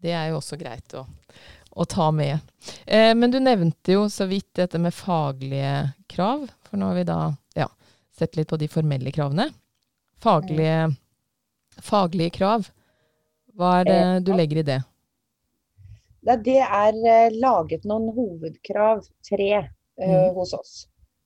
Det 0.00 0.12
er 0.16 0.30
jo 0.30 0.38
også 0.40 0.56
greit 0.60 0.94
å, 0.96 1.04
å 1.70 1.84
ta 1.88 2.08
med. 2.14 2.38
Eh, 2.86 3.12
men 3.16 3.32
du 3.32 3.38
nevnte 3.40 3.96
jo 3.96 4.06
så 4.12 4.26
vidt 4.30 4.54
dette 4.56 4.80
med 4.80 4.96
faglige 4.96 5.90
krav, 6.10 6.46
for 6.68 6.80
nå 6.80 6.90
har 6.90 7.00
vi 7.00 7.06
da 7.08 7.20
ja, 7.58 7.68
sett 8.16 8.38
litt 8.38 8.48
på 8.50 8.58
de 8.60 8.68
formelle 8.72 9.12
kravene. 9.12 9.50
Faglige, 10.20 10.90
faglige 11.80 12.36
krav, 12.36 12.68
hva 13.56 13.80
er 13.80 13.88
det 13.88 13.98
eh, 13.98 14.14
du 14.24 14.32
legger 14.36 14.62
i 14.62 14.68
det? 14.70 14.80
Det 16.44 16.60
er 16.60 16.96
eh, 17.08 17.36
laget 17.40 17.84
noen 17.88 18.10
hovedkrav, 18.16 19.04
tre, 19.28 19.52
mm. 20.00 20.32
hos 20.36 20.52
oss. 20.56 20.74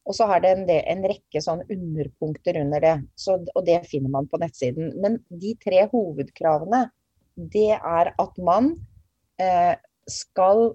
Og 0.05 0.15
så 0.19 0.27
har 0.29 0.43
det 0.45 0.51
en, 0.53 0.67
en 0.69 1.07
rekke 1.09 1.41
sånn 1.41 1.63
underpunkter 1.71 2.59
under 2.61 2.83
det, 2.83 2.95
så, 3.19 3.39
og 3.55 3.65
det 3.67 3.81
finner 3.89 4.13
man 4.13 4.29
på 4.29 4.39
nettsiden. 4.43 4.93
Men 5.01 5.19
de 5.31 5.55
tre 5.63 5.87
hovedkravene 5.93 6.85
det 7.37 7.71
er 7.75 8.13
at 8.19 8.39
man 8.39 8.75
eh, 9.41 9.75
skal 10.09 10.75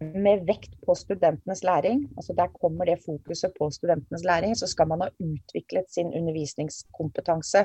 med 0.00 0.44
vekt 0.46 0.74
på 0.86 0.94
studentenes 0.94 1.64
læring, 1.64 2.04
altså 2.16 2.34
der 2.36 2.52
kommer 2.60 2.84
det 2.84 3.00
fokuset 3.04 3.52
på 3.58 3.70
studentenes 3.70 4.24
læring, 4.24 4.54
så 4.56 4.66
skal 4.66 4.88
man 4.88 5.00
ha 5.00 5.08
utviklet 5.18 5.90
sin 5.90 6.12
undervisningskompetanse 6.14 7.64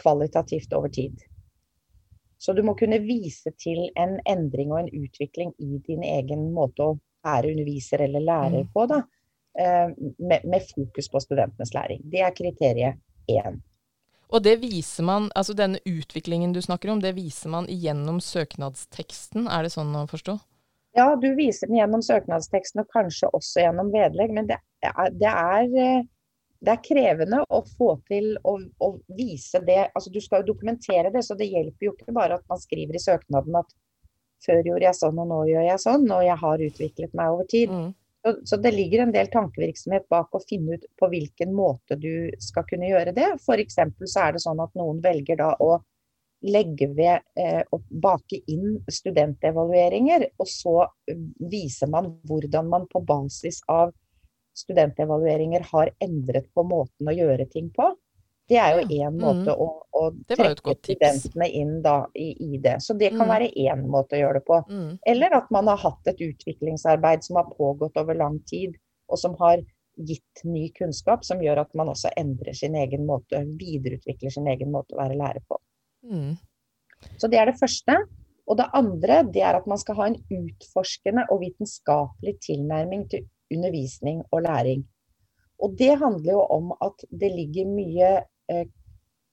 kvalitativt 0.00 0.72
over 0.72 0.88
tid. 0.88 1.16
Så 2.38 2.52
du 2.52 2.62
må 2.62 2.74
kunne 2.74 2.98
vise 3.00 3.50
til 3.60 3.90
en 3.96 4.18
endring 4.28 4.72
og 4.72 4.80
en 4.80 5.04
utvikling 5.04 5.52
i 5.58 5.80
din 5.86 6.02
egen 6.04 6.50
måte 6.54 6.84
å 6.84 6.98
være 7.24 7.52
underviser 7.52 8.04
eller 8.04 8.24
lærer 8.24 8.64
mm. 8.64 8.72
på. 8.74 8.86
Da. 8.92 9.02
eh, 9.58 9.88
med, 10.18 10.44
med, 10.44 10.62
fokus 10.74 11.08
på 11.08 11.20
studentenes 11.20 11.74
læring. 11.74 12.02
Det 12.12 12.20
er 12.20 12.36
kriteriet 12.36 13.00
én. 13.30 13.60
Og 14.34 14.42
det 14.42 14.56
viser 14.62 15.06
man, 15.06 15.28
altså 15.38 15.54
denne 15.54 15.78
utviklingen 15.86 16.54
du 16.54 16.60
snakker 16.62 16.90
om, 16.90 17.00
det 17.02 17.14
viser 17.16 17.52
man 17.52 17.68
gjennom 17.70 18.18
søknadsteksten, 18.22 19.46
er 19.46 19.66
det 19.66 19.72
sånn 19.76 19.94
å 19.94 20.06
forstå? 20.10 20.34
Ja, 20.96 21.10
du 21.20 21.28
viser 21.36 21.68
den 21.68 21.78
gjennom 21.78 22.02
søknadsteksten 22.02 22.82
og 22.82 22.90
kanskje 22.92 23.28
også 23.36 23.66
gjennom 23.66 23.92
vedlegg, 23.92 24.32
men 24.34 24.48
det 24.48 24.56
er, 24.82 25.10
det 25.12 25.30
er, 25.30 25.66
eh, 25.82 26.06
det 26.64 26.72
er 26.72 26.84
krevende 26.84 27.42
å 27.52 27.60
få 27.76 27.90
til 28.08 28.32
å, 28.42 28.56
å, 28.80 28.88
vise 29.18 29.60
det. 29.66 29.90
Altså 29.92 30.10
du 30.14 30.22
skal 30.24 30.42
jo 30.42 30.54
dokumentere 30.54 31.12
det, 31.14 31.22
så 31.26 31.36
det 31.38 31.50
hjelper 31.52 31.90
jo 31.90 31.92
ikke 31.94 32.16
bare 32.16 32.40
at 32.40 32.48
man 32.48 32.62
skriver 32.62 32.96
i 32.96 33.02
søknaden 33.02 33.60
at 33.60 33.76
før 34.46 34.62
gjorde 34.64 34.88
jeg 34.88 34.98
sånn 34.98 35.20
og 35.20 35.30
nå 35.30 35.42
gjør 35.50 35.68
jeg 35.68 35.82
sånn, 35.84 36.08
og 36.16 36.24
jeg 36.24 36.38
har 36.42 36.66
utviklet 36.70 37.14
meg 37.18 37.36
over 37.36 37.50
tid. 37.52 37.76
Mm. 37.76 37.92
Så, 38.26 38.32
så, 38.44 38.56
det 38.58 38.72
ligger 38.74 39.04
en 39.04 39.12
del 39.14 39.28
tankevirksomhet 39.30 40.08
bak 40.10 40.32
å 40.34 40.40
finne 40.42 40.74
ut 40.74 40.86
på 40.98 41.06
hvilken 41.12 41.52
måte 41.54 41.94
du 41.94 42.32
skal 42.42 42.64
kunne 42.66 42.88
gjøre 42.90 43.12
det. 43.14 43.28
F.eks. 43.38 43.76
så 44.02 44.24
er 44.24 44.34
det 44.34 44.42
sånn 44.42 44.62
at 44.64 44.72
noen 44.74 44.98
velger 45.04 45.38
da 45.38 45.52
å 45.62 45.76
legge 46.46 46.88
ved 46.96 47.22
eh, 47.38 47.62
bake 48.02 48.40
inn 48.50 48.80
studentevalueringer, 48.90 50.26
og 50.42 50.50
så 50.50 50.74
viser 51.52 51.92
man 51.92 52.16
hvordan 52.26 52.66
man 52.72 52.88
på 52.90 53.04
basis 53.06 53.60
av 53.70 53.94
studentevalueringer 54.58 55.68
har 55.70 55.92
endret 56.02 56.50
på 56.54 56.66
måten 56.66 57.06
å 57.06 57.14
gjøre 57.14 57.46
ting 57.52 57.70
på. 57.78 57.92
Det 58.46 58.58
er 58.62 58.76
jo 58.76 58.82
én 58.84 59.14
mm. 59.14 59.22
måte 59.22 59.54
å, 59.58 59.66
å 59.98 60.02
trekke 60.30 60.76
studentene 60.78 61.48
inn 61.50 61.80
da, 61.82 61.96
i, 62.14 62.28
i, 62.46 62.58
det. 62.62 62.76
Så 62.84 62.94
det 62.94 63.10
kan 63.16 63.26
mm. 63.26 63.32
være 63.32 63.48
én 63.58 63.86
måte 63.90 64.14
å 64.14 64.20
gjøre 64.20 64.38
det 64.38 64.46
på. 64.46 64.58
Mm. 64.70 64.90
Eller 65.12 65.38
at 65.40 65.48
man 65.54 65.70
har 65.72 65.80
hatt 65.82 66.12
et 66.12 66.22
utviklingsarbeid 66.28 67.26
som 67.26 67.40
har 67.40 67.48
pågått 67.56 67.98
over 67.98 68.18
lang 68.18 68.38
tid, 68.46 68.76
og 69.10 69.18
som 69.18 69.34
har 69.40 69.64
gitt 69.96 70.44
ny 70.44 70.68
kunnskap, 70.76 71.24
som 71.24 71.42
gjør 71.42 71.64
at 71.64 71.72
man 71.78 71.90
også 71.90 72.12
endrer 72.20 72.54
sin 72.54 72.76
egen 72.78 73.06
måte, 73.08 73.40
videreutvikler 73.58 74.30
sin 74.30 74.46
egen 74.52 74.70
måte 74.74 74.94
å 74.94 75.00
være 75.00 75.18
lærer 75.18 75.42
på. 75.48 75.58
Mm. 76.06 76.36
Så 77.18 77.30
det 77.32 77.40
er 77.40 77.50
det 77.50 77.58
første. 77.58 77.98
Og 78.46 78.60
det 78.60 78.68
andre 78.78 79.22
det 79.34 79.42
er 79.42 79.58
at 79.58 79.66
man 79.66 79.80
skal 79.80 79.98
ha 79.98 80.10
en 80.10 80.20
utforskende 80.30 81.26
og 81.34 81.42
vitenskapelig 81.42 82.36
tilnærming 82.46 83.08
til 83.10 83.26
undervisning 83.50 84.22
og 84.30 84.44
læring. 84.46 84.84
Og 85.64 85.74
det 85.78 85.96
handler 85.98 86.32
jo 86.36 86.42
om 86.52 86.72
at 86.84 87.04
det 87.10 87.32
ligger 87.32 87.68
mye 87.70 88.10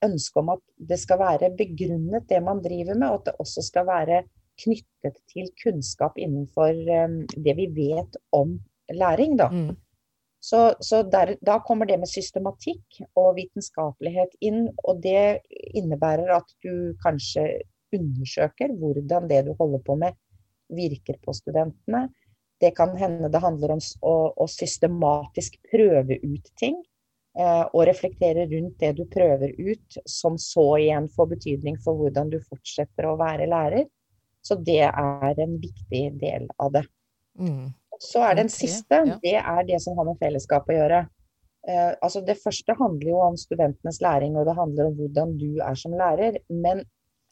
ønske 0.03 0.41
om 0.41 0.53
at 0.55 0.63
det 0.89 0.99
skal 1.01 1.21
være 1.21 1.53
begrunnet, 1.57 2.27
det 2.29 2.41
man 2.43 2.61
driver 2.63 2.97
med, 2.97 3.07
og 3.09 3.21
at 3.21 3.29
det 3.29 3.35
også 3.43 3.63
skal 3.65 3.87
være 3.87 4.23
knyttet 4.63 5.17
til 5.31 5.49
kunnskap 5.63 6.19
innenfor 6.21 6.69
eh, 6.73 7.15
det 7.33 7.55
vi 7.57 7.69
vet 7.73 8.17
om 8.35 8.57
læring. 8.93 9.37
Da. 9.39 9.49
Mm. 9.49 9.75
Så, 10.43 10.73
så 10.83 11.03
der, 11.07 11.35
da 11.39 11.59
kommer 11.63 11.87
det 11.87 11.97
med 12.01 12.11
systematikk 12.11 12.99
og 13.15 13.37
vitenskapelighet 13.37 14.35
inn, 14.43 14.65
og 14.83 14.99
det 15.03 15.39
innebærer 15.71 16.33
at 16.35 16.49
du 16.65 16.93
kanskje 17.03 17.63
undersøker 17.93 18.73
hvordan 18.75 19.29
det 19.29 19.45
du 19.47 19.53
holder 19.59 19.81
på 19.85 19.95
med, 20.01 20.17
virker 20.73 21.19
på 21.23 21.35
studentene. 21.37 22.09
Det 22.61 22.73
kan 22.75 22.93
hende 22.97 23.31
det 23.31 23.41
handler 23.43 23.75
om 23.75 23.81
å, 24.03 24.15
å 24.35 24.45
systematisk 24.51 25.57
prøve 25.71 26.19
ut 26.23 26.51
ting. 26.59 26.77
Eh, 27.33 27.63
og 27.73 27.87
reflektere 27.89 28.45
rundt 28.45 28.75
det 28.83 28.91
du 28.99 29.07
prøver 29.09 29.55
ut, 29.57 29.97
som 30.05 30.37
så 30.37 30.67
igjen 30.77 31.07
får 31.09 31.31
betydning 31.31 31.79
for 31.81 31.97
hvordan 31.97 32.29
du 32.29 32.37
fortsetter 32.43 33.07
å 33.09 33.15
være 33.17 33.49
lærer. 33.49 33.87
Så 34.43 34.59
det 34.59 34.83
er 34.85 35.39
en 35.41 35.55
viktig 35.61 36.03
del 36.21 36.45
av 36.61 36.75
det. 36.75 36.83
Mm. 37.39 37.71
Så 38.03 38.21
er 38.27 38.37
den 38.37 38.51
siste, 38.53 38.99
det 39.23 39.37
er 39.39 39.65
det 39.65 39.79
som 39.81 39.97
har 39.97 40.05
med 40.09 40.19
fellesskap 40.21 40.69
å 40.69 40.77
gjøre. 40.77 41.03
Eh, 41.65 41.91
altså 42.03 42.21
det 42.21 42.37
første 42.43 42.75
handler 42.77 43.09
jo 43.09 43.21
om 43.23 43.39
studentenes 43.39 44.01
læring, 44.03 44.37
og 44.37 44.45
det 44.45 44.57
handler 44.59 44.91
om 44.91 44.97
hvordan 44.99 45.37
du 45.39 45.49
er 45.63 45.79
som 45.79 45.95
lærer. 45.97 46.37
Men 46.53 46.83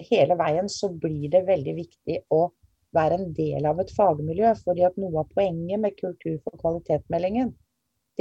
hele 0.01 0.37
veien 0.39 0.69
så 0.71 0.89
blir 0.89 1.29
det 1.29 1.45
veldig 1.49 1.77
viktig 1.77 2.23
å 2.33 2.47
være 2.95 3.19
en 3.19 3.33
del 3.37 3.67
av 3.69 3.79
et 3.83 3.91
fagmiljø. 3.93 4.55
fordi 4.63 4.87
at 4.87 4.97
noe 4.97 5.21
av 5.21 5.29
poenget 5.35 5.79
med 5.79 5.99
Kultur 5.99 6.39
for 6.41 6.57
kvalitet-meldingen, 6.63 7.53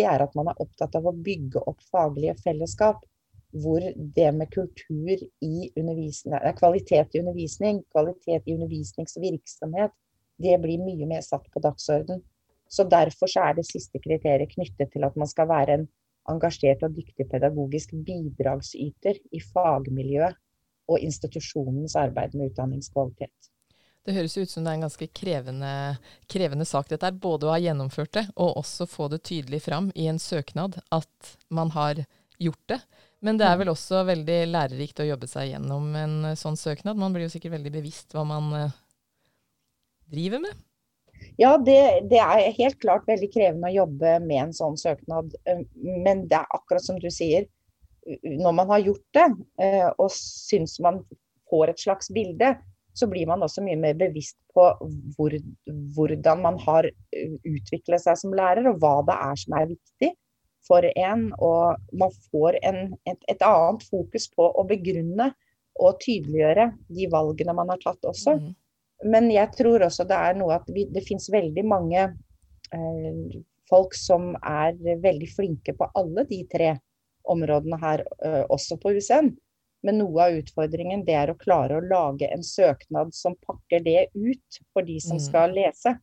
det 0.01 0.09
er 0.09 0.25
at 0.25 0.37
man 0.39 0.51
er 0.51 0.61
opptatt 0.63 0.97
av 0.97 1.09
å 1.09 1.17
bygge 1.29 1.63
opp 1.69 1.83
faglige 1.93 2.37
fellesskap. 2.45 3.05
Hvor 3.51 3.83
det 4.17 4.29
med 4.37 4.53
kultur 4.55 5.23
i 5.43 5.71
undervisning, 5.75 6.37
kvalitet 6.59 7.17
i 7.17 7.23
undervisning, 7.23 7.81
kvalitet 7.91 8.47
i 8.47 8.55
undervisningsvirksomhet, 8.55 9.97
det 10.41 10.59
blir 10.63 10.81
mye 10.81 11.09
mer 11.11 11.25
satt 11.27 11.49
på 11.51 11.63
dagsorden. 11.65 12.23
Så 12.71 12.87
Derfor 12.87 13.27
så 13.27 13.49
er 13.49 13.57
det 13.59 13.67
siste 13.67 13.99
kriteriet 13.99 14.55
knyttet 14.55 14.93
til 14.95 15.05
at 15.05 15.17
man 15.19 15.29
skal 15.29 15.51
være 15.51 15.81
en 15.81 15.89
engasjert 16.31 16.85
og 16.87 16.95
dyktig 16.95 17.27
pedagogisk 17.33 17.97
bidragsyter 18.07 19.19
i 19.35 19.41
fagmiljøet 19.43 20.39
og 20.91 21.03
institusjonens 21.03 21.97
arbeid 21.99 22.37
med 22.39 22.53
utdanningskvalitet. 22.53 23.51
Det 24.11 24.17
høres 24.17 24.35
ut 24.41 24.51
som 24.51 24.65
det 24.67 24.73
er 24.73 24.79
en 24.81 24.89
ganske 24.89 25.07
krevende, 25.15 25.73
krevende 26.27 26.65
sak 26.67 26.89
dette 26.91 27.07
er, 27.07 27.15
både 27.15 27.47
å 27.47 27.53
ha 27.53 27.59
gjennomført 27.63 28.17
det 28.17 28.25
og 28.35 28.57
også 28.59 28.89
få 28.91 29.07
det 29.13 29.21
tydelig 29.29 29.61
fram 29.69 29.93
i 29.95 30.09
en 30.11 30.19
søknad 30.19 30.81
at 30.91 31.29
man 31.47 31.71
har 31.77 32.01
gjort 32.43 32.65
det. 32.73 32.81
Men 33.23 33.39
det 33.39 33.47
er 33.47 33.61
vel 33.61 33.71
også 33.71 34.01
veldig 34.09 34.39
lærerikt 34.51 35.05
å 35.05 35.07
jobbe 35.07 35.29
seg 35.31 35.53
gjennom 35.53 35.95
en 36.01 36.17
sånn 36.41 36.59
søknad. 36.59 36.99
Man 36.99 37.15
blir 37.15 37.29
jo 37.29 37.35
sikkert 37.37 37.55
veldig 37.55 37.73
bevisst 37.77 38.17
hva 38.17 38.25
man 38.27 38.49
uh, 38.51 38.75
driver 40.11 40.43
med. 40.43 40.59
Ja, 41.39 41.53
det, 41.55 41.79
det, 42.11 42.19
er 42.19 42.57
helt 42.57 42.81
klart 42.83 43.07
veldig 43.07 43.31
krevende 43.31 43.71
å 43.71 43.77
jobbe 43.77 44.17
med 44.25 44.41
en 44.49 44.57
sånn 44.57 44.81
søknad. 44.81 45.37
Eh, 45.47 45.63
men 45.79 46.27
det 46.33 46.41
er 46.41 46.57
akkurat 46.59 46.83
som 46.83 46.99
du 46.99 47.11
sier, 47.15 47.47
når 48.25 48.59
man 48.59 48.75
har 48.75 48.83
gjort 48.89 49.07
det 49.15 49.29
eh, 49.63 49.87
og 49.93 50.11
syns 50.17 50.81
man 50.83 51.05
får 51.53 51.75
et 51.75 51.87
slags 51.87 52.11
bilde, 52.17 52.57
så 52.97 53.07
blir 53.11 53.29
man 53.31 53.43
også 53.43 53.63
mye 53.65 53.79
mer 53.79 53.95
bevisst 53.99 54.39
på 54.55 54.65
hvor, 55.17 55.35
hvordan 55.95 56.43
man 56.43 56.59
har 56.65 56.89
eh, 56.91 57.37
utviklet 57.47 58.03
seg 58.03 58.19
som 58.19 58.35
lærer, 58.37 58.67
og 58.71 58.81
hva 58.83 58.99
det 59.07 59.17
er 59.29 59.41
som 59.43 59.57
er 59.59 59.71
viktig 59.71 60.11
for 60.67 60.87
en. 60.91 61.29
Og 61.39 61.95
man 62.03 62.17
får 62.31 62.59
en, 62.63 62.81
et, 63.09 63.21
et, 63.31 63.45
annet 63.47 63.87
fokus 63.91 64.29
på 64.35 64.49
å 64.51 64.67
begrunne 64.69 65.31
og 65.81 66.01
tydeliggjøre 66.03 66.71
de 66.91 67.07
valgene 67.13 67.55
man 67.57 67.71
har 67.73 67.81
tatt 67.85 68.11
også. 68.11 68.37
Mm. 68.37 68.51
Men 69.11 69.31
jeg 69.33 69.55
tror 69.57 69.87
også 69.87 70.05
det 70.09 70.19
er 70.19 70.37
noe 70.37 70.59
at 70.59 70.67
vi, 70.69 70.85
det 70.93 71.07
finnes 71.07 71.31
veldig 71.33 71.65
mange 71.65 72.03
eh, 72.05 73.39
folk 73.71 73.95
som 73.97 74.35
er 74.43 74.77
veldig 74.77 75.31
flinke 75.31 75.77
på 75.79 75.89
alle 75.97 76.27
de 76.29 76.43
tre 76.51 76.75
områdene 77.31 77.79
her, 77.81 78.03
eh, 78.25 78.43
også 78.51 78.77
på 78.83 78.93
USN. 78.97 79.31
Men 79.87 79.97
noe 80.03 80.27
av 80.27 80.37
utfordringen 80.37 81.07
det 81.07 81.17
er 81.17 81.33
å 81.33 81.39
klare 81.41 81.79
å 81.79 81.85
lage 81.85 82.29
en 82.29 82.45
søknad 82.45 83.15
som 83.17 83.37
pakker 83.47 83.85
det 83.87 84.11
ut 84.13 84.61
for 84.75 84.85
de 84.85 84.99
som 85.01 85.17
mm. 85.17 85.25
skal 85.25 85.57
lese. 85.57 85.95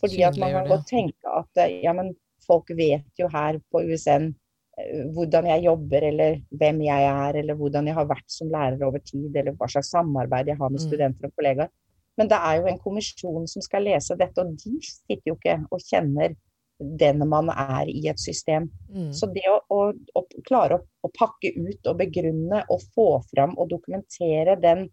Fordi 0.00 0.22
at 0.26 0.38
man 0.38 0.54
kan 0.54 0.70
godt 0.70 0.88
tenke 0.90 1.34
at 1.40 1.62
eh, 1.64 1.80
ja, 1.84 1.94
men 1.96 2.12
folk 2.46 2.70
vet 2.76 3.06
jo 3.18 3.28
her 3.32 3.58
på 3.72 3.82
USN 3.88 4.28
eh, 4.30 5.04
hvordan 5.16 5.48
jeg 5.50 5.66
jobber, 5.66 6.06
eller 6.10 6.38
hvem 6.60 6.82
jeg 6.86 7.08
er, 7.10 7.40
eller 7.42 7.58
hvordan 7.58 7.90
jeg 7.90 7.98
har 7.98 8.10
vært 8.10 8.28
som 8.30 8.52
lærer 8.52 8.86
over 8.86 9.02
tid, 9.02 9.30
eller 9.32 9.56
hva 9.58 9.70
slags 9.70 9.90
samarbeid 9.94 10.52
jeg 10.52 10.60
har 10.60 10.70
med 10.70 10.82
mm. 10.82 10.86
studenter 10.86 11.30
og 11.30 11.34
kollegaer. 11.38 11.72
Men 12.14 12.30
det 12.30 12.38
er 12.38 12.60
jo 12.60 12.70
en 12.70 12.82
kommisjon 12.82 13.46
som 13.50 13.64
skal 13.64 13.88
lese 13.88 14.14
dette, 14.18 14.42
og 14.42 14.54
de 14.54 14.76
sitter 14.86 15.32
jo 15.32 15.38
ikke 15.38 15.56
og 15.74 15.82
kjenner 15.82 16.36
den 16.78 17.22
man 17.28 17.50
er 17.50 17.88
i 17.88 18.08
et 18.10 18.20
system. 18.20 18.68
Mm. 18.90 19.12
Så 19.14 19.28
det 19.32 19.44
å, 19.50 19.60
å, 19.70 19.80
å 20.18 20.24
klare 20.46 20.78
å, 20.78 20.84
å, 21.06 21.10
pakke 21.14 21.52
ut 21.56 21.90
og 21.90 21.98
begrunne 22.00 22.64
og 22.68 22.84
få 22.94 23.08
fram 23.30 23.56
og 23.58 23.70
dokumentere 23.70 24.56
den 24.60 24.88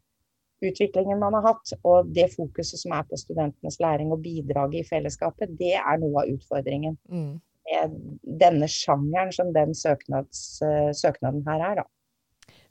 utviklingen 0.61 1.19
man 1.19 1.33
har 1.39 1.47
hatt, 1.49 1.71
og 1.81 2.11
det 2.13 2.27
fokuset 2.35 2.77
som 2.83 2.93
er 2.93 3.07
på 3.09 3.17
studentenes 3.17 3.79
læring 3.81 4.11
og 4.13 4.21
bidraget 4.21 4.83
i 4.83 4.89
fellesskapet, 4.91 5.55
det 5.57 5.73
er 5.79 5.97
noe 6.01 6.21
av 6.21 6.35
utfordringen. 6.35 6.99
Mm. 7.09 7.39
Denne 8.41 8.69
sjangeren 8.69 9.33
som 9.33 9.49
den 9.55 9.73
søknads, 9.77 10.61
uh, 10.61 10.91
søknaden 10.93 11.41
her 11.47 11.65
er, 11.71 11.81
da. 11.81 11.87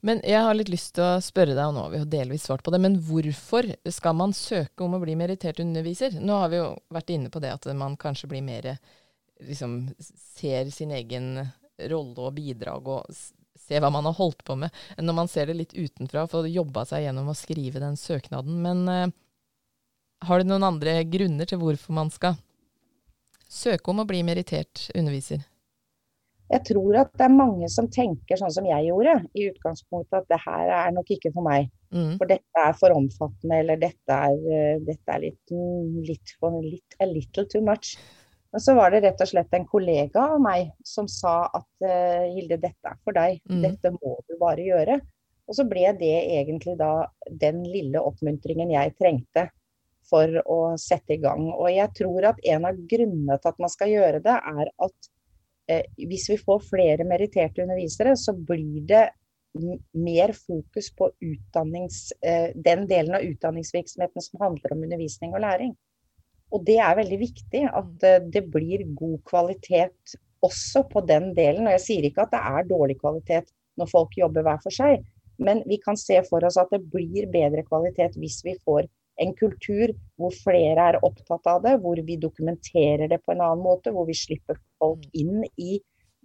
Men 0.01 0.23
jeg 0.25 0.41
har 0.41 0.57
litt 0.57 0.71
lyst 0.73 0.95
til 0.97 1.05
å 1.05 1.21
spørre 1.21 1.53
deg, 1.53 1.61
og 1.67 1.75
nå 1.77 1.83
har 1.85 1.93
vi 1.93 2.01
jo 2.01 2.09
delvis 2.09 2.47
svart 2.49 2.63
på 2.65 2.73
det, 2.73 2.81
men 2.81 2.97
hvorfor 3.05 3.69
skal 3.93 4.17
man 4.17 4.33
søke 4.37 4.85
om 4.87 4.97
å 4.97 5.01
bli 5.03 5.17
merittert 5.19 5.61
underviser? 5.61 6.17
Nå 6.25 6.39
har 6.41 6.53
vi 6.53 6.61
jo 6.61 6.71
vært 6.95 7.13
inne 7.13 7.33
på 7.33 7.43
det 7.45 7.53
at 7.53 7.69
man 7.77 7.99
kanskje 8.01 8.31
blir 8.31 8.45
mer 8.47 8.71
liksom 9.47 9.95
ser 10.37 10.71
sin 10.75 10.93
egen 10.97 11.33
rolle 11.91 12.27
og 12.29 12.35
bidrag 12.37 12.89
og 12.89 13.21
ser 13.61 13.83
hva 13.83 13.91
man 13.93 14.07
har 14.09 14.17
holdt 14.19 14.43
på 14.47 14.57
med, 14.59 14.73
enn 14.97 15.07
når 15.09 15.17
man 15.17 15.31
ser 15.31 15.51
det 15.51 15.59
litt 15.59 15.77
utenfra 15.77 16.25
og 16.25 16.33
får 16.33 16.51
jobba 16.51 16.85
seg 16.89 17.07
gjennom 17.07 17.31
å 17.31 17.39
skrive 17.39 17.83
den 17.83 17.99
søknaden. 18.01 18.59
Men 18.65 18.83
uh, 18.89 19.13
har 20.27 20.41
du 20.41 20.51
noen 20.51 20.67
andre 20.67 21.01
grunner 21.09 21.49
til 21.49 21.61
hvorfor 21.63 21.97
man 21.97 22.13
skal 22.13 22.39
søke 23.51 23.93
om 23.93 24.03
å 24.03 24.09
bli 24.09 24.23
merittert 24.27 24.89
underviser? 24.95 25.45
Jeg 26.51 26.65
tror 26.67 26.97
at 26.99 27.13
det 27.15 27.29
er 27.29 27.35
mange 27.35 27.69
som 27.71 27.87
tenker 27.95 28.39
sånn 28.39 28.51
som 28.51 28.65
jeg 28.67 28.89
gjorde 28.89 29.21
i 29.39 29.45
utgangspunktet, 29.53 30.25
at 30.25 30.33
det 30.33 30.41
her 30.43 30.73
er 30.81 30.97
nok 30.97 31.13
ikke 31.15 31.31
for 31.37 31.47
meg. 31.47 31.69
Mm. 31.95 32.17
For 32.19 32.31
dette 32.31 32.65
er 32.65 32.75
for 32.79 32.95
omfattende, 32.95 33.61
eller 33.63 33.79
dette 33.79 34.17
er, 34.17 34.35
uh, 34.35 34.83
dette 34.87 35.15
er 35.15 35.23
litt, 35.29 35.55
litt, 36.11 36.35
for, 36.43 36.59
litt 36.65 36.99
a 36.99 37.07
little 37.07 37.47
too 37.51 37.63
much. 37.63 37.95
Men 38.51 38.63
så 38.65 38.75
var 38.75 38.91
det 38.91 39.03
rett 39.05 39.21
og 39.23 39.31
slett 39.31 39.55
en 39.55 39.67
kollega 39.69 40.25
av 40.35 40.41
meg 40.43 40.73
som 40.87 41.07
sa 41.11 41.45
at 41.55 41.87
uh, 41.87 42.27
Hilde, 42.35 42.59
dette 42.59 42.91
er 42.91 42.99
for 43.05 43.15
deg. 43.15 43.39
Mm. 43.47 43.61
Dette 43.63 43.93
må 43.95 44.17
du 44.27 44.35
bare 44.41 44.65
gjøre. 44.67 44.99
Og 45.51 45.57
så 45.59 45.67
ble 45.67 45.87
det 45.99 46.17
egentlig 46.39 46.77
da 46.79 47.07
den 47.43 47.63
lille 47.67 48.03
oppmuntringen 48.03 48.71
jeg 48.75 48.95
trengte 48.99 49.49
for 50.11 50.41
å 50.51 50.59
sette 50.81 51.17
i 51.17 51.23
gang. 51.23 51.49
Og 51.53 51.71
jeg 51.71 51.91
tror 51.99 52.31
at 52.33 52.43
en 52.53 52.67
av 52.69 52.79
grunnene 52.91 53.39
til 53.39 53.53
at 53.53 53.63
man 53.63 53.73
skal 53.73 53.91
gjøre 53.93 54.23
det, 54.25 54.37
er 54.37 54.71
at 54.87 55.11
eh, 55.71 55.87
hvis 56.11 56.29
vi 56.33 56.39
får 56.41 56.63
flere 56.69 57.07
meritterte 57.07 57.65
undervisere, 57.65 58.17
så 58.19 58.35
blir 58.35 58.83
det 58.91 59.05
mer 59.99 60.33
fokus 60.37 60.93
på 60.95 61.11
eh, 61.11 62.51
den 62.55 62.87
delen 62.87 63.15
av 63.15 63.27
utdanningsvirksomheten 63.27 64.23
som 64.23 64.43
handler 64.45 64.75
om 64.75 64.85
undervisning 64.87 65.35
og 65.35 65.43
læring. 65.47 65.75
Og 66.51 66.65
det 66.67 66.79
er 66.83 66.99
veldig 66.99 67.21
viktig 67.21 67.63
at 67.69 68.07
eh, 68.07 68.21
det 68.35 68.45
blir 68.53 68.85
god 68.99 69.19
kvalitet 69.29 70.17
også 70.45 70.85
på 70.91 71.03
den 71.09 71.31
delen. 71.37 71.67
Og 71.67 71.77
jeg 71.77 71.87
sier 71.87 72.09
ikke 72.09 72.27
at 72.27 72.35
det 72.35 72.43
er 72.53 72.71
dårlig 72.71 72.97
kvalitet 73.01 73.51
når 73.81 73.91
folk 73.93 74.17
jobber 74.19 74.45
hver 74.45 74.61
for 74.65 74.75
seg, 74.75 75.05
men 75.41 75.63
vi 75.69 75.79
kan 75.81 75.97
se 75.97 76.19
for 76.27 76.45
oss 76.45 76.59
at 76.61 76.73
det 76.75 76.83
blir 76.93 77.31
bedre 77.33 77.63
kvalitet 77.65 78.19
hvis 78.21 78.43
vi 78.45 78.59
får 78.67 78.89
en 79.21 79.33
kultur 79.37 79.93
hvor 80.21 80.33
flere 80.43 80.81
er 80.91 80.99
opptatt 81.05 81.47
av 81.49 81.63
det, 81.65 81.75
hvor 81.83 81.97
vi 82.07 82.17
dokumenterer 82.21 83.09
det 83.11 83.19
på 83.25 83.33
en 83.35 83.43
annen 83.45 83.65
måte, 83.65 83.93
hvor 83.95 84.07
vi 84.09 84.17
slipper 84.17 84.57
folk 84.81 85.03
mm. 85.05 85.11
inn 85.23 85.45
i 85.61 85.71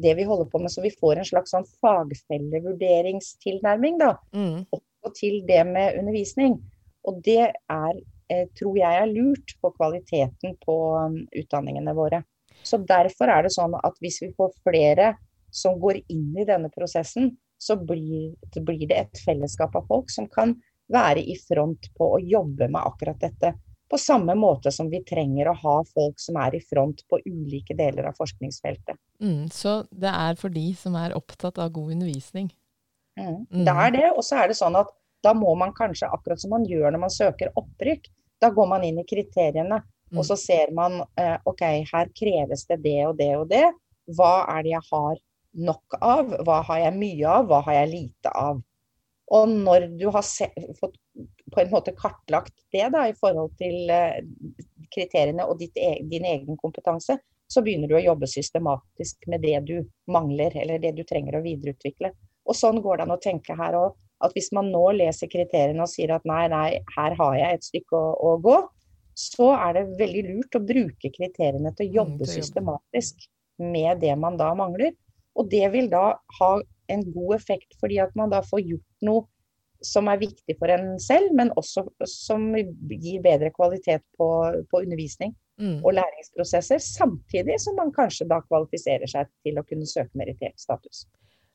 det 0.03 0.13
vi 0.17 0.27
holder 0.27 0.48
på 0.51 0.58
med, 0.60 0.72
så 0.72 0.82
vi 0.84 1.00
får 1.00 1.15
en 1.20 1.27
slags 1.27 1.51
sånn 1.55 1.72
fagfellevurderingstilnærming 1.84 3.96
da, 4.01 4.12
mm. 4.36 4.58
også 4.75 5.10
til 5.20 5.36
det 5.48 5.63
med 5.70 5.98
undervisning. 6.01 6.53
Og 7.08 7.13
det 7.24 7.46
er, 7.53 7.94
tror 8.58 8.77
jeg 8.79 9.01
er 9.01 9.12
lurt 9.12 9.53
for 9.62 9.75
kvaliteten 9.77 10.55
på 10.65 10.75
um, 10.98 11.20
utdanningene 11.29 11.94
våre. 11.98 12.24
Så 12.65 12.79
derfor 12.82 13.29
er 13.29 13.46
det 13.46 13.53
sånn 13.53 13.75
at 13.77 13.98
hvis 14.01 14.22
vi 14.24 14.32
får 14.36 14.53
flere 14.65 15.13
som 15.53 15.77
går 15.79 16.01
inn 16.12 16.34
i 16.41 16.48
denne 16.48 16.72
prosessen, 16.74 17.36
så 17.58 17.77
blir, 17.79 18.34
blir 18.55 18.88
det 18.89 18.98
et 18.98 19.22
fellesskap 19.25 19.75
av 19.77 19.86
folk 19.88 20.10
som 20.12 20.27
kan 20.32 20.55
være 20.91 21.24
i 21.24 21.38
front 21.39 21.88
på 21.98 22.10
å 22.17 22.20
jobbe 22.22 22.67
med 22.67 22.82
akkurat 22.82 23.22
dette. 23.22 23.53
På 23.89 23.98
samme 24.01 24.34
måte 24.38 24.74
som 24.74 24.89
vi 24.89 25.03
trenger 25.05 25.50
å 25.50 25.58
ha 25.62 25.75
folk 25.88 26.20
som 26.22 26.38
er 26.41 26.58
i 26.58 26.62
front 26.65 27.03
på 27.10 27.20
ulike 27.25 27.77
deler 27.77 28.10
av 28.10 28.17
forskningsfeltet. 28.17 28.98
Mm, 29.22 29.48
så 29.53 29.84
det 29.94 30.12
er 30.12 30.38
for 30.41 30.53
de 30.53 30.67
som 30.77 30.98
er 31.00 31.15
opptatt 31.17 31.62
av 31.62 31.72
god 31.75 31.94
undervisning? 31.96 32.50
Mm, 33.20 33.46
mm. 33.46 33.63
det 33.67 33.75
er 33.86 33.94
det. 33.96 34.08
Og 34.12 34.25
så 34.25 34.41
er 34.41 34.51
det 34.51 34.58
sånn 34.60 34.77
at 34.82 34.89
da 35.25 35.34
må 35.38 35.55
man 35.58 35.74
kanskje, 35.75 36.10
akkurat 36.13 36.41
som 36.41 36.53
man 36.53 36.65
gjør 36.70 36.94
når 36.94 37.03
man 37.08 37.13
søker 37.13 37.53
opprykk, 37.58 38.08
da 38.41 38.51
går 38.53 38.70
man 38.70 38.86
inn 38.86 39.01
i 39.01 39.08
kriteriene. 39.10 39.82
Og 40.13 40.22
mm. 40.22 40.27
så 40.27 40.38
ser 40.38 40.74
man 40.77 41.00
eh, 41.20 41.38
OK, 41.50 41.63
her 41.89 42.12
kreves 42.13 42.67
det 42.70 42.77
det 42.84 43.00
og 43.08 43.17
det 43.20 43.32
og 43.39 43.48
det. 43.50 43.65
Hva 44.15 44.46
er 44.53 44.65
det 44.65 44.75
jeg 44.75 44.88
har 44.91 45.20
nok 45.65 45.98
av? 45.98 46.36
Hva 46.46 46.62
har 46.67 46.84
jeg 46.84 46.98
mye 47.00 47.32
av? 47.32 47.48
Hva 47.50 47.62
har 47.65 47.79
jeg 47.79 47.91
lite 47.96 48.34
av? 48.38 48.62
Og 49.34 49.50
når 49.50 49.88
du 49.98 50.05
har 50.13 50.25
fått 50.79 51.00
på 51.53 51.62
en 51.62 51.72
måte 51.72 51.96
kartlagt 51.98 52.53
det 52.74 52.86
da, 52.94 53.08
i 53.10 53.15
forhold 53.17 53.55
til 53.58 53.89
eh, 53.89 54.22
kriteriene 54.94 55.48
og 55.50 55.58
ditt, 55.62 55.77
e 55.77 56.03
din 56.05 56.27
egen 56.29 56.60
kompetanse, 56.62 57.17
så 57.50 57.62
begynner 57.65 57.89
du 57.89 57.98
å 57.98 58.03
jobbe 58.03 58.29
systematisk 58.29 59.25
med 59.32 59.41
det 59.46 59.58
du 59.65 59.75
mangler, 60.12 60.53
eller 60.62 60.82
det 60.82 60.96
du 60.98 61.03
trenger 61.08 61.38
å 61.38 61.46
videreutvikle. 61.46 62.12
Og 62.46 62.58
sånn 62.58 62.82
går 62.82 63.00
det 63.00 63.05
an 63.08 63.15
å 63.15 63.22
tenke 63.22 63.58
her 63.58 63.77
òg. 63.79 63.98
At 64.24 64.36
hvis 64.36 64.51
man 64.55 64.72
nå 64.72 64.84
leser 64.95 65.29
kriteriene 65.31 65.84
og 65.84 65.91
sier 65.91 66.15
at 66.15 66.25
nei, 66.29 66.45
nei, 66.51 66.67
her 66.95 67.17
har 67.19 67.38
jeg 67.39 67.57
et 67.57 67.67
stykke 67.67 68.00
å, 68.00 68.13
å 68.15 68.38
gå, 68.43 68.57
så 69.15 69.51
er 69.55 69.77
det 69.77 69.86
veldig 70.00 70.24
lurt 70.29 70.57
å 70.57 70.63
bruke 70.63 71.12
kriteriene 71.12 71.72
til 71.75 71.88
å 71.88 71.89
mm, 71.89 71.98
jobbe 72.00 72.29
systematisk 72.29 73.27
med 73.63 74.01
det 74.03 74.15
man 74.19 74.39
da 74.39 74.51
mangler. 74.57 74.95
Og 75.36 75.48
det 75.51 75.67
vil 75.74 75.88
da 75.91 76.15
ha 76.39 76.51
en 76.91 77.05
god 77.12 77.36
effekt, 77.38 77.75
fordi 77.79 78.00
at 78.03 78.13
man 78.19 78.31
da 78.31 78.41
får 78.45 78.63
gjort 78.63 79.08
noe 79.08 79.25
som 79.86 80.08
er 80.10 80.21
viktig 80.21 80.56
for 80.60 80.71
en 80.71 80.95
selv, 81.01 81.34
men 81.36 81.51
også 81.60 81.84
som 82.10 82.47
gir 82.56 83.19
bedre 83.23 83.51
kvalitet 83.56 84.04
på, 84.17 84.28
på 84.71 84.82
undervisning 84.82 85.36
mm. 85.62 85.82
og 85.84 85.97
læringsprosesser. 85.97 86.82
Samtidig 86.82 87.60
som 87.62 87.78
man 87.80 87.93
kanskje 87.95 88.28
da 88.32 88.41
kvalifiserer 88.47 89.10
seg 89.12 89.30
til 89.45 89.60
å 89.60 89.65
kunne 89.67 89.88
søke 89.89 90.17
merittert 90.19 90.58
status. 90.62 91.06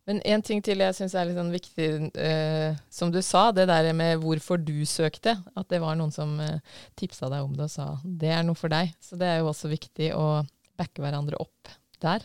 Men 0.09 0.23
en 0.27 0.43
ting 0.43 0.63
til 0.65 0.81
jeg 0.81 0.97
syns 0.97 1.15
er 1.15 1.29
litt 1.29 1.39
sånn 1.39 1.53
viktig, 1.53 1.89
eh, 2.19 2.79
som 2.91 3.13
du 3.13 3.21
sa, 3.23 3.51
det 3.55 3.69
der 3.71 3.91
med 3.97 4.23
hvorfor 4.23 4.59
du 4.61 4.83
søkte. 4.89 5.37
At 5.55 5.69
det 5.71 5.83
var 5.83 5.99
noen 5.99 6.15
som 6.15 6.39
eh, 6.43 6.59
tipsa 6.99 7.29
deg 7.31 7.45
om 7.45 7.55
det 7.59 7.69
og 7.69 7.75
sa 7.75 7.87
det 8.05 8.33
er 8.35 8.43
noe 8.47 8.59
for 8.59 8.73
deg. 8.73 8.95
Så 9.05 9.21
det 9.21 9.29
er 9.29 9.41
jo 9.43 9.51
også 9.53 9.71
viktig 9.71 10.13
å 10.17 10.43
backe 10.81 11.05
hverandre 11.05 11.39
opp 11.43 11.73
der. 12.03 12.25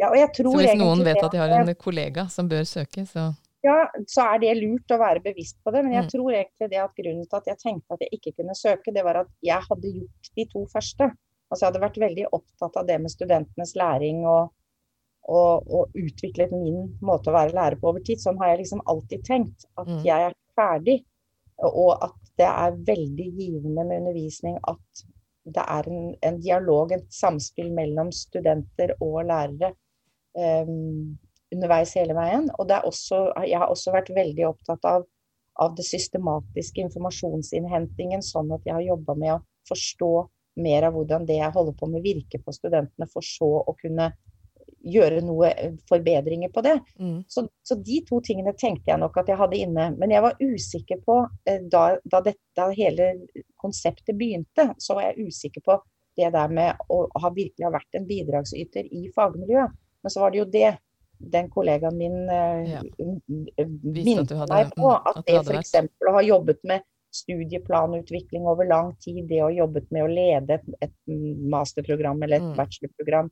Ja, 0.00 0.08
og 0.08 0.16
jeg 0.16 0.30
tror 0.38 0.54
så 0.54 0.62
hvis 0.62 0.80
noen 0.80 1.04
vet 1.04 1.20
at 1.20 1.34
de 1.34 1.42
har 1.42 1.52
en 1.58 1.74
kollega 1.76 2.24
som 2.32 2.48
bør 2.48 2.64
søke, 2.68 3.04
så 3.08 3.32
ja, 3.60 3.74
så 4.08 4.24
er 4.24 4.38
det 4.40 4.54
lurt 4.56 4.92
å 4.94 4.96
være 5.00 5.20
bevisst 5.24 5.58
på 5.60 5.72
det. 5.74 5.82
Men 5.84 5.98
jeg 5.98 6.06
mm. 6.06 6.12
tror 6.14 6.30
egentlig 6.32 6.68
det 6.72 6.80
at 6.80 6.94
grunnen 6.96 7.26
til 7.26 7.40
at 7.40 7.50
jeg 7.50 7.60
tenkte 7.60 7.96
at 7.96 8.04
jeg 8.06 8.16
ikke 8.16 8.32
kunne 8.38 8.56
søke, 8.56 8.94
det 8.96 9.04
var 9.04 9.20
at 9.20 9.34
jeg 9.44 9.66
hadde 9.66 9.92
gjort 9.98 10.30
de 10.38 10.46
to 10.54 10.62
første. 10.72 11.10
Altså 11.50 11.64
jeg 11.64 11.68
hadde 11.68 11.82
vært 11.82 12.00
veldig 12.00 12.26
opptatt 12.30 12.78
av 12.80 12.88
det 12.88 12.96
med 13.02 13.12
studentenes 13.12 13.74
læring 13.76 14.22
og, 14.24 14.54
og, 15.28 15.68
og 15.68 15.96
utviklet 15.98 16.52
min 16.54 16.88
måte 17.04 17.30
å 17.30 17.36
være 17.36 17.54
lærer 17.56 17.78
på 17.80 17.90
over 17.92 18.02
tid. 18.04 18.22
Sånn 18.22 18.38
har 18.40 18.52
jeg 18.52 18.64
liksom 18.64 18.82
alltid 18.90 19.24
tenkt. 19.26 19.68
At 19.78 19.88
mm. 19.90 20.02
jeg 20.06 20.28
er 20.30 20.36
ferdig. 20.58 20.98
Og 21.68 21.92
at 22.00 22.16
det 22.40 22.48
er 22.48 22.78
veldig 22.88 23.26
givende 23.36 23.84
med 23.84 24.00
undervisning 24.00 24.56
at 24.70 25.04
det 25.50 25.64
er 25.64 25.88
en, 25.88 26.14
en 26.24 26.38
dialog, 26.40 26.92
et 26.92 27.06
samspill 27.12 27.70
mellom 27.74 28.10
studenter 28.14 28.92
og 29.00 29.22
lærere 29.28 29.72
um, 30.36 31.16
underveis 31.52 31.94
hele 31.98 32.16
veien. 32.16 32.48
Og 32.58 32.72
også, 32.78 33.22
jeg 33.48 33.60
har 33.60 33.72
også 33.72 33.94
vært 33.94 34.12
veldig 34.16 34.46
opptatt 34.50 34.88
av, 34.88 35.06
av 35.60 35.76
det 35.76 35.86
systematiske 35.88 36.84
informasjonsinnhentingen, 36.86 38.24
sånn 38.24 38.52
at 38.56 38.66
jeg 38.68 38.76
har 38.76 38.88
jobba 38.92 39.16
med 39.18 39.34
å 39.36 39.42
forstå 39.68 40.12
mer 40.60 40.88
av 40.88 40.96
hvordan 40.96 41.26
det 41.28 41.38
jeg 41.38 41.54
holder 41.54 41.76
på 41.78 41.88
med 41.90 42.04
virker 42.04 42.42
på 42.44 42.54
studentene, 42.54 43.08
for 43.10 43.24
så 43.24 43.50
å 43.60 43.76
kunne 43.80 44.10
gjøre 44.80 45.20
noe 45.24 45.50
forbedringer 45.88 46.52
på 46.54 46.62
det. 46.64 46.76
Mm. 47.00 47.22
Så, 47.28 47.44
så, 47.66 47.76
de 47.84 48.00
to 48.08 48.20
tingene 48.24 48.54
tenkte 48.58 48.92
jeg 48.92 49.00
nok 49.00 49.18
at 49.20 49.30
jeg 49.30 49.40
hadde 49.40 49.60
inne. 49.60 49.90
Men 50.00 50.14
jeg 50.14 50.24
var 50.24 50.40
usikker 50.40 51.00
på, 51.06 51.20
eh, 51.48 51.62
da, 51.72 51.84
da, 52.04 52.22
dette, 52.24 52.42
da 52.56 52.70
hele 52.74 53.12
konseptet 53.60 54.16
begynte, 54.18 54.70
så 54.80 54.96
var 54.98 55.10
jeg 55.10 55.30
usikker 55.30 55.64
på 55.66 55.78
det 56.18 56.32
der 56.34 56.52
med 56.52 56.80
å 56.92 57.04
ha 57.22 57.32
virkelig 57.32 57.66
ha 57.66 57.74
vært 57.74 57.98
en 57.98 58.06
bidragsyter 58.08 58.88
i 58.88 59.08
fagmiljøet. 59.14 59.76
Men 60.00 60.12
så 60.12 60.24
var 60.24 60.32
det 60.32 60.40
jo 60.40 60.48
det 60.52 60.70
den 61.20 61.50
kollegaen 61.52 61.98
min 62.00 62.16
uh, 62.30 62.64
ja. 62.64 62.80
minnet 63.84 64.32
meg 64.48 64.72
på. 64.76 64.94
At, 64.96 65.20
at 65.20 65.26
det 65.28 65.42
f.eks. 65.44 65.74
å 66.08 66.14
ha 66.16 66.24
jobbet 66.24 66.64
med 66.68 66.86
studieplanutvikling 67.14 68.46
over 68.48 68.68
lang 68.70 68.94
tid, 69.02 69.26
det 69.28 69.42
å 69.42 69.48
ha 69.48 69.54
jobbet 69.54 69.90
med 69.92 70.06
å 70.06 70.10
lede 70.10 70.56
et, 70.56 70.68
et 70.86 70.94
masterprogram 71.52 72.22
eller 72.22 72.38
et 72.38 72.48
mm. 72.52 72.56
bachelorprogram, 72.58 73.30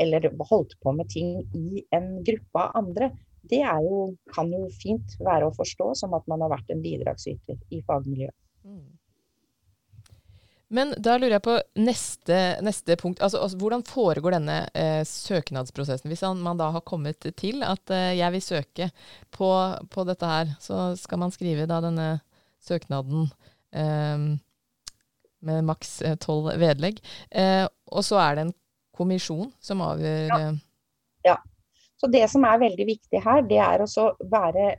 eller 0.00 0.28
holdt 0.50 0.76
på 0.82 0.92
med 0.92 1.08
ting 1.12 1.38
i 1.56 1.82
en 1.96 2.18
gruppe 2.24 2.62
av 2.62 2.76
andre, 2.82 3.10
det 3.46 3.62
jo, 3.62 4.02
kan 4.34 4.50
jo 4.52 4.66
fint 4.74 5.16
være 5.22 5.48
å 5.48 5.54
forstå 5.54 5.92
som 6.02 6.14
at 6.18 6.26
man 6.30 6.42
har 6.44 6.52
vært 6.56 6.70
en 6.74 6.82
bidragsyter 6.82 7.58
i 7.74 7.82
fagmiljøet. 7.86 8.34
Mm. 8.66 8.96
Men 10.74 10.96
da 10.98 11.14
lurer 11.14 11.36
jeg 11.36 11.44
på 11.46 11.54
neste, 11.78 12.38
neste 12.66 12.96
punkt. 12.98 13.20
Altså, 13.22 13.38
altså, 13.38 13.58
hvordan 13.60 13.84
foregår 13.86 14.34
denne 14.34 14.56
eh, 14.74 15.02
søknadsprosessen? 15.06 16.10
Hvis 16.10 16.24
man 16.42 16.58
da 16.58 16.72
har 16.74 16.82
kommet 16.86 17.22
til 17.38 17.62
at 17.62 17.92
eh, 17.94 18.16
jeg 18.18 18.34
vil 18.34 18.42
søke 18.42 18.88
på, 19.30 19.50
på, 19.92 20.06
dette 20.08 20.32
her, 20.32 20.56
så 20.62 20.88
skal 20.98 21.22
man 21.22 21.34
skrive 21.34 21.68
da 21.70 21.78
denne 21.84 22.08
søknaden 22.66 23.28
eh, 23.70 24.26
med 25.46 25.70
maks 25.70 26.00
eh, 26.02 26.18
tolv 26.18 26.50
vedlegg. 26.58 26.98
Eh, 27.30 27.62
og 27.94 28.02
så 28.02 28.18
er 28.24 28.34
det 28.34 28.48
en 28.48 28.56
kommisjon 28.96 29.50
som 29.62 29.84
avgjør 29.84 30.32
ja. 30.32 30.40
Eh, 30.40 30.58
ja. 31.28 31.36
Så 31.96 32.10
det 32.12 32.26
som 32.28 32.44
er 32.44 32.60
veldig 32.60 32.86
viktig 32.90 33.22
her, 33.24 33.40
det 33.48 33.60
er 33.62 33.82
å 33.84 34.06
være 34.28 34.74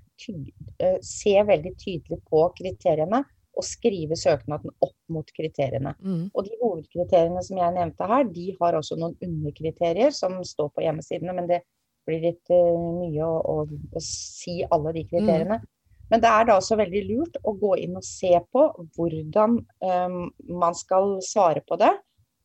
se 1.02 1.34
veldig 1.48 1.74
tydelig 1.82 2.20
på 2.30 2.44
kriteriene 2.60 3.24
og 3.58 3.66
skrive 3.66 4.18
søknaden 4.18 4.74
opp 4.86 4.98
mot 5.14 5.30
kriteriene. 5.34 5.96
Mm. 5.98 6.28
Og 6.34 6.46
de 6.46 6.58
hovedkriteriene 6.62 7.42
som 7.46 7.58
jeg 7.60 7.76
nevnte 7.78 8.10
her, 8.10 8.28
de 8.34 8.52
har 8.60 8.78
også 8.78 8.98
noen 9.00 9.18
underkriterier 9.24 10.14
som 10.14 10.38
står 10.46 10.70
på 10.76 10.86
hjemmesidene, 10.86 11.34
men 11.38 11.50
det 11.50 11.64
blir 12.08 12.24
litt 12.24 12.54
uh, 12.54 12.78
mye 13.02 13.26
å, 13.26 13.40
å, 13.42 13.66
å, 13.68 14.04
si 14.04 14.60
alle 14.70 14.94
de 14.96 15.04
kriteriene. 15.10 15.60
Mm. 15.60 15.74
Men 16.12 16.24
det 16.24 16.30
er 16.32 16.46
da 16.48 16.60
også 16.62 16.78
veldig 16.80 17.02
lurt 17.10 17.40
å 17.44 17.54
gå 17.60 17.74
inn 17.84 17.98
og 18.00 18.06
se 18.08 18.32
på 18.54 18.68
hvordan 18.96 19.58
um, 19.84 20.22
man 20.62 20.78
skal 20.78 21.18
svare 21.26 21.66
på 21.68 21.80
det. 21.82 21.92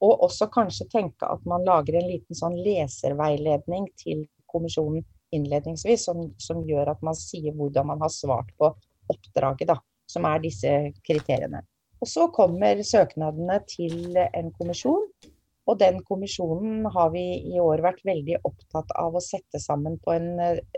Og 0.03 0.25
også 0.27 0.49
kanskje 0.51 0.89
tenke 0.91 1.29
at 1.31 1.45
man 1.47 1.65
lager 1.67 1.99
en 1.99 2.09
liten 2.11 2.39
sånn 2.39 2.57
leserveiledning 2.59 3.87
til 4.01 4.25
kommisjonen 4.51 5.05
innledningsvis, 5.33 6.09
som, 6.09 6.27
som 6.43 6.61
gjør 6.69 6.91
at 6.93 7.05
man 7.07 7.17
sier 7.17 7.55
hvordan 7.57 7.89
man 7.95 8.03
har 8.03 8.11
svart 8.13 8.51
på 8.59 8.73
oppdraget. 9.13 9.71
da 9.71 9.79
som 10.13 10.27
er 10.29 10.43
disse 10.43 10.73
kriteriene. 11.07 11.63
Og 12.03 12.11
så 12.11 12.27
kommer 12.35 12.83
søknadene 12.87 13.61
til 13.71 14.19
en 14.25 14.51
kommisjon. 14.59 15.07
Og 15.71 15.79
den 15.79 16.01
kommisjonen 16.03 16.89
har 16.91 17.13
vi 17.15 17.23
i 17.55 17.61
år 17.63 17.85
vært 17.85 18.03
veldig 18.07 18.41
opptatt 18.43 18.91
av 18.99 19.15
å 19.15 19.23
sette 19.23 19.61
sammen 19.63 20.01
på 20.03 20.17
en, 20.17 20.33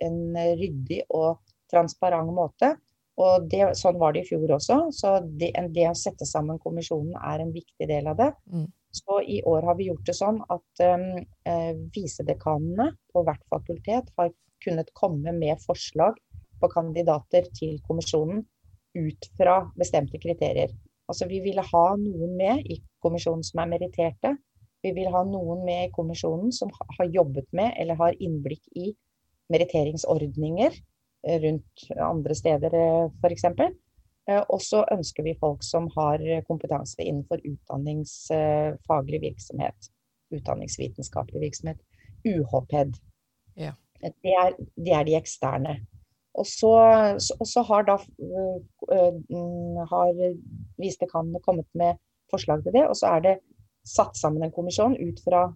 en 0.04 0.18
ryddig 0.60 1.00
og 1.08 1.40
transparent 1.72 2.34
måte. 2.36 2.74
Og 3.16 3.46
det, 3.48 3.70
sånn 3.78 3.96
var 4.02 4.12
det 4.12 4.24
i 4.24 4.28
fjor 4.28 4.56
også. 4.58 4.80
Så 4.92 5.14
det, 5.24 5.54
det, 5.72 5.88
å 5.88 5.96
sette 5.96 6.28
sammen 6.28 6.60
kommisjonen 6.60 7.16
er 7.16 7.40
en 7.40 7.54
viktig 7.54 7.88
del 7.88 8.10
av 8.12 8.20
det. 8.20 8.30
Mm. 8.52 8.68
Så 8.94 9.18
i 9.26 9.40
år 9.42 9.66
har 9.66 9.74
vi 9.78 9.88
gjort 9.88 10.06
det 10.06 10.14
sånn 10.14 10.38
at 10.54 10.82
um, 10.86 11.06
eh, 11.50 11.72
visedekanene 11.96 12.92
på 13.10 13.24
hvert 13.26 13.42
fakultet 13.50 14.12
har 14.18 14.30
kunnet 14.64 14.92
komme 14.94 15.34
med 15.34 15.60
forslag 15.64 16.20
på 16.62 16.70
kandidater 16.72 17.48
til 17.58 17.80
kommisjonen 17.88 18.44
ut 18.94 19.28
fra 19.38 19.58
bestemte 19.74 20.20
kriterier. 20.22 20.70
Altså 21.10 21.26
vi 21.28 21.42
ville 21.44 21.64
ha 21.66 21.86
noen 22.00 22.36
med 22.38 22.70
i 22.70 22.78
kommisjonen 23.02 23.42
som 23.44 23.64
er 23.64 23.72
meritterte, 23.74 24.36
vi 24.84 24.92
vil 24.92 25.10
ha 25.12 25.24
noen 25.26 25.64
med 25.66 25.88
i 25.88 25.92
kommisjonen 25.92 26.52
som 26.52 26.70
har 26.98 27.08
jobbet 27.08 27.48
med 27.56 27.72
eller 27.80 27.98
har 27.98 28.16
innblikk 28.22 28.62
i 28.76 28.92
meritteringsordninger 29.52 30.70
eh, 30.70 31.38
rundt 31.42 31.86
andre 31.98 32.36
steder 32.36 32.76
f.eks. 33.22 33.48
Eh, 34.30 34.42
og 34.48 34.62
så 34.64 34.84
ønsker 34.92 35.26
vi 35.26 35.36
folk 35.40 35.64
som 35.64 35.88
har 35.96 36.22
kompetanse 36.48 37.02
innenfor 37.04 37.42
utdanningsfaglig 37.44 39.20
virksomhet. 39.26 39.90
Utdanningsvitenskapelig 40.34 41.42
virksomhet. 41.46 41.82
UHPED. 42.24 42.96
Ja. 43.60 43.74
Det, 44.00 44.32
er, 44.32 44.54
det, 44.76 44.92
er, 44.92 45.04
de 45.04 45.16
eksterne. 45.16 45.78
Og 46.34 46.46
så, 46.48 46.72
og 47.40 47.46
så 47.46 47.62
har 47.68 47.84
da 47.86 47.98
uh, 48.00 49.82
har 49.90 50.22
visdekanene 50.80 51.40
kommet 51.44 51.68
med 51.78 52.00
forslag 52.32 52.64
til 52.64 52.74
det. 52.74 52.88
Og 52.88 52.96
så 52.98 53.12
er 53.14 53.22
det 53.28 53.34
satt 53.86 54.16
sammen 54.18 54.42
en 54.42 54.52
kommisjon 54.52 54.96
ut 54.98 55.20
fra 55.24 55.46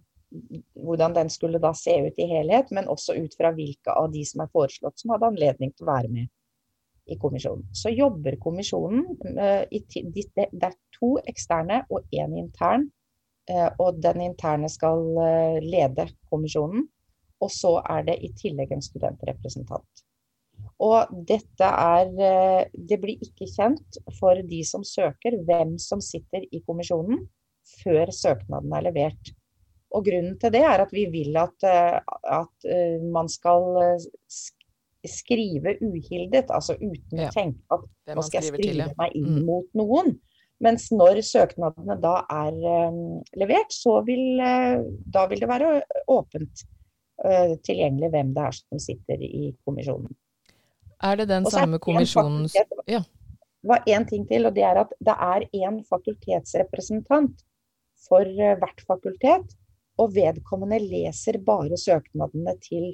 hvordan 0.85 1.15
den 1.17 1.29
skulle 1.33 1.59
da 1.61 1.73
se 1.73 1.95
ut 2.05 2.21
i 2.21 2.27
helhet, 2.29 2.69
men 2.71 2.89
også 2.89 3.17
ut 3.17 3.33
fra 3.37 3.49
hvilke 3.55 3.93
av 3.97 4.11
de 4.13 4.21
som 4.29 4.43
er 4.43 4.51
foreslått 4.53 5.01
som 5.01 5.15
hadde 5.15 5.31
anledning 5.31 5.73
til 5.73 5.87
å 5.87 5.91
være 5.91 6.11
med 6.13 6.29
i 7.09 7.17
kommisjonen. 7.21 7.65
Så 7.75 7.91
jobber 7.93 8.37
kommisjonen 8.41 9.05
i, 9.71 9.81
Det 9.81 10.67
er 10.67 10.75
to 10.95 11.15
eksterne 11.27 11.83
og 11.89 12.07
én 12.13 12.37
intern. 12.37 12.89
Uh, 13.49 13.71
og 13.81 13.97
den 13.97 14.21
interne 14.21 14.69
skal 14.69 14.99
uh, 15.17 15.57
lede 15.63 16.05
kommisjonen. 16.29 16.85
Og 17.41 17.49
så 17.51 17.79
er 17.81 18.05
det 18.05 18.19
i 18.21 18.29
tillegg 18.37 18.75
en 18.75 18.83
studentrepresentant. 18.83 20.03
Og 20.83 21.11
dette 21.27 21.65
er 21.65 22.67
Det 22.75 22.97
blir 22.99 23.23
ikke 23.23 23.47
kjent 23.47 23.97
for 24.19 24.35
de 24.43 24.59
som 24.67 24.83
søker, 24.83 25.37
hvem 25.47 25.77
som 25.79 26.03
sitter 26.03 26.43
i 26.51 26.59
kommisjonen 26.67 27.23
før 27.79 28.11
søknaden 28.15 28.73
er 28.75 28.85
levert. 28.89 29.31
Og 29.95 30.05
Grunnen 30.05 30.37
til 30.41 30.53
det 30.53 30.61
er 30.65 30.83
at 30.83 30.91
vi 30.93 31.07
vil 31.09 31.37
at, 31.39 31.65
eh, 31.65 31.97
at 32.39 32.69
eh, 32.69 33.01
man 33.01 33.29
skal 33.31 33.65
eh, 33.81 34.09
skrive 35.07 35.75
uhildet, 35.81 36.49
altså 36.51 36.75
uten 36.79 37.21
ja. 37.21 37.29
å 37.29 37.35
tenke 37.35 37.75
at 37.75 38.15
nå 38.15 38.25
skal 38.25 38.41
jeg 38.41 38.51
skrive 38.51 38.65
til, 38.65 38.95
meg 38.99 39.15
inn 39.15 39.37
mm. 39.39 39.45
mot 39.47 39.69
noen. 39.79 40.17
Mens 40.63 40.89
når 40.91 41.21
søknadene 41.23 41.95
da 42.03 42.17
er 42.35 42.55
uh, 42.59 43.19
levert, 43.39 43.71
så 43.71 44.01
vil, 44.07 44.41
uh, 44.43 44.81
da 45.07 45.23
vil 45.31 45.39
det 45.43 45.47
være 45.47 45.69
åpent 46.11 46.65
uh, 47.23 47.53
tilgjengelig 47.63 48.11
hvem 48.11 48.33
det 48.35 48.47
er 48.49 48.57
som 48.57 48.81
sitter 48.83 49.23
i 49.23 49.53
kommisjonen. 49.63 50.11
Er 50.99 51.21
det 51.21 51.29
den 51.31 51.47
samme 51.47 51.79
kommisjonen 51.79 52.49
Ja. 52.89 53.05
Det 53.59 53.67
var 53.67 53.87
én 53.91 54.05
ting 54.07 54.23
til, 54.27 54.47
og 54.47 54.55
det 54.55 54.63
er 54.63 54.77
at 54.79 54.91
det 55.03 55.15
er 55.15 55.43
én 55.51 55.81
fakultetsrepresentant 55.87 57.41
for 58.07 58.23
hvert 58.23 58.83
fakultet. 58.87 59.55
Og 59.99 60.13
vedkommende 60.15 60.79
leser 60.79 61.41
bare 61.43 61.75
søknadene 61.75 62.53
til, 62.63 62.93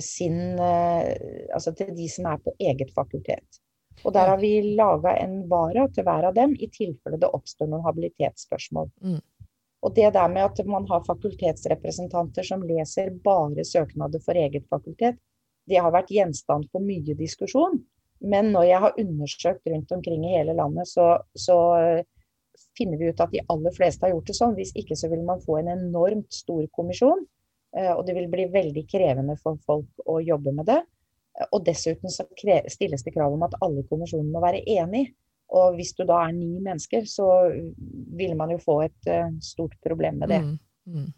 sin, 0.00 0.58
eh, 0.60 1.12
altså 1.54 1.74
til 1.76 1.94
de 1.96 2.08
som 2.10 2.30
er 2.30 2.42
på 2.44 2.54
eget 2.62 2.92
fakultet. 2.94 3.60
Og 4.04 4.12
der 4.14 4.32
har 4.32 4.40
vi 4.40 4.74
laga 4.76 5.14
en 5.22 5.44
vara 5.48 5.86
til 5.94 6.06
hver 6.06 6.28
av 6.30 6.34
dem, 6.36 6.54
i 6.58 6.68
tilfelle 6.72 7.20
det 7.20 7.30
oppstår 7.30 7.70
noen 7.70 7.86
habilitetsspørsmål. 7.86 8.90
Mm. 9.02 9.20
Og 9.84 9.94
det 9.94 10.14
der 10.16 10.30
med 10.32 10.46
at 10.46 10.66
man 10.66 10.86
har 10.88 11.04
fakultetsrepresentanter 11.06 12.46
som 12.46 12.64
leser 12.64 13.12
bare 13.24 13.64
søknader 13.68 14.22
for 14.24 14.38
eget 14.40 14.66
fakultet, 14.72 15.20
det 15.68 15.80
har 15.80 15.92
vært 15.92 16.12
gjenstand 16.12 16.68
for 16.72 16.84
mye 16.84 17.16
diskusjon. 17.18 17.78
Men 18.24 18.50
når 18.54 18.68
jeg 18.68 18.80
har 18.84 18.98
undersøkt 19.00 19.68
rundt 19.68 19.92
omkring 19.92 20.24
i 20.24 20.34
hele 20.38 20.54
landet, 20.56 20.88
så, 20.88 21.18
så 21.36 21.58
finner 22.78 23.00
vi 23.00 23.10
ut 23.12 23.20
at 23.20 23.32
de 23.32 23.42
aller 23.52 23.74
fleste 23.76 24.06
har 24.06 24.14
gjort 24.14 24.30
det 24.30 24.36
sånn. 24.38 24.56
Hvis 24.58 24.72
ikke 24.78 24.96
så 24.96 25.10
vil 25.12 25.24
man 25.26 25.42
få 25.44 25.58
en 25.60 25.72
enormt 25.74 26.32
stor 26.32 26.64
kommisjon. 26.76 27.26
Eh, 27.76 27.92
og 27.92 28.04
det 28.06 28.14
vil 28.16 28.30
bli 28.32 28.46
veldig 28.52 28.84
krevende 28.90 29.36
for 29.42 29.58
folk 29.66 30.06
å 30.06 30.20
jobbe 30.22 30.54
med 30.56 30.70
det. 30.70 30.80
Og 31.50 31.64
dessuten 31.66 32.12
så 32.12 32.26
stilles 32.70 33.02
det 33.02 33.14
krav 33.14 33.34
om 33.34 33.42
at 33.46 33.56
alle 33.64 33.82
kommisjonene 33.88 34.30
må 34.30 34.42
være 34.44 34.62
enig. 34.70 35.08
Og 35.54 35.74
hvis 35.78 35.92
du 35.98 36.04
da 36.06 36.20
er 36.24 36.34
ni 36.34 36.60
mennesker, 36.62 37.04
så 37.10 37.26
vil 38.18 38.36
man 38.38 38.54
jo 38.54 38.60
få 38.62 38.78
et 38.86 39.10
uh, 39.10 39.34
stort 39.44 39.74
problem 39.84 40.22
med 40.22 40.30
det. 40.32 40.38
Mm, 40.46 40.54
mm. 40.86 41.10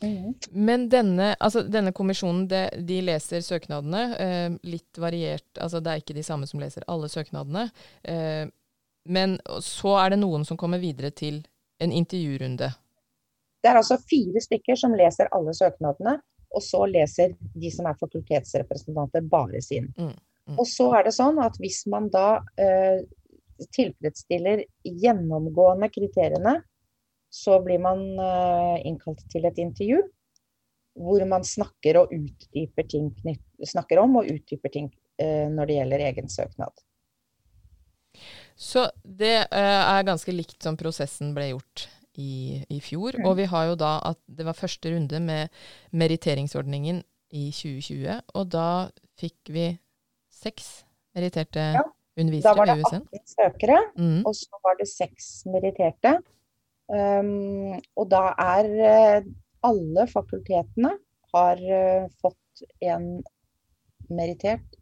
Mm. 0.00 0.34
Men 0.50 0.88
denne, 0.88 1.34
altså 1.40 1.62
denne 1.68 1.92
kommisjonen, 1.92 2.46
de, 2.48 2.62
de 2.88 3.00
leser 3.04 3.42
søknadene. 3.44 4.02
Eh, 4.16 4.46
litt 4.72 4.98
variert, 5.00 5.48
altså 5.60 5.80
det 5.84 5.92
er 5.92 6.02
ikke 6.02 6.16
de 6.16 6.24
samme 6.24 6.48
som 6.48 6.62
leser 6.62 6.86
alle 6.88 7.10
søknadene. 7.12 7.66
Eh, 8.02 8.46
men 9.10 9.36
så 9.64 9.96
er 10.00 10.14
det 10.14 10.22
noen 10.22 10.46
som 10.48 10.58
kommer 10.60 10.80
videre 10.80 11.12
til 11.16 11.42
en 11.80 11.92
intervjurunde. 11.92 12.70
Det 13.60 13.70
er 13.70 13.78
altså 13.80 13.98
fire 14.10 14.40
stykker 14.42 14.78
som 14.78 14.96
leser 14.96 15.30
alle 15.36 15.54
søknadene, 15.56 16.16
og 16.50 16.64
så 16.64 16.82
leser 16.90 17.36
de 17.38 17.70
som 17.72 17.86
er 17.86 17.98
fakultetsrepresentanter, 18.00 19.22
bare 19.30 19.60
sin. 19.62 19.90
Mm, 19.98 20.14
mm. 20.50 20.56
Og 20.58 20.66
så 20.68 20.88
er 20.98 21.06
det 21.06 21.14
sånn 21.14 21.38
at 21.42 21.58
hvis 21.62 21.84
man 21.92 22.08
da 22.12 22.40
eh, 22.58 23.04
tilfredsstiller 23.76 24.64
gjennomgående 24.84 25.90
kriteriene, 25.92 26.56
så 27.30 27.60
blir 27.62 27.78
man 27.82 28.02
eh, 28.18 28.86
innkalt 28.90 29.22
til 29.30 29.46
et 29.46 29.60
intervju 29.62 30.00
hvor 31.00 31.22
man 31.24 31.44
snakker, 31.46 31.96
ting, 32.90 33.10
snakker 33.64 34.00
om 34.02 34.18
og 34.20 34.26
utdyper 34.28 34.72
ting 34.74 34.88
eh, 35.22 35.46
når 35.48 35.70
det 35.70 35.76
gjelder 35.78 36.06
egen 36.08 36.32
søknad. 36.32 36.82
Så 38.58 38.88
det 39.04 39.36
uh, 39.54 39.82
er 39.94 40.04
ganske 40.04 40.34
likt 40.34 40.58
som 40.66 40.76
prosessen 40.76 41.30
ble 41.32 41.52
gjort 41.52 41.86
i, 42.20 42.60
i 42.68 42.80
fjor. 42.84 43.16
Mm. 43.18 43.28
Og 43.28 43.38
vi 43.40 43.46
har 43.50 43.70
jo 43.70 43.78
da 43.80 43.94
at 44.12 44.20
det 44.28 44.46
var 44.48 44.58
første 44.58 44.92
runde 44.92 45.20
med 45.24 45.62
meritteringsordningen 45.96 47.02
i 47.30 47.46
2020. 47.54 48.20
Og 48.36 48.50
da 48.52 48.66
fikk 49.20 49.52
vi 49.54 49.70
seks 50.40 50.68
meritterte 51.16 51.64
ja, 51.76 51.84
undervisere. 52.18 52.52
Da 52.52 52.58
var 52.58 52.70
det 52.70 52.76
18 52.84 53.32
søkere, 53.34 53.80
mm. 53.96 54.20
og 54.26 54.36
så 54.36 54.62
var 54.66 54.78
det 54.80 54.88
seks 54.90 55.30
meritterte. 55.50 56.18
Um, 56.90 57.78
og 57.94 58.08
da 58.10 58.32
er 58.42 58.68
uh, 58.82 59.26
alle 59.66 60.06
fakultetene 60.10 60.96
har 61.34 61.60
uh, 61.62 62.08
fått 62.22 62.64
en 62.82 63.12
merittert. 64.10 64.78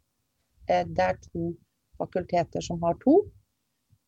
Uh, 0.69 0.85
det 0.89 1.05
er 1.05 1.19
to 1.27 1.51
fakulteter 1.99 2.65
som 2.65 2.81
har 2.81 2.97
to. 3.03 3.19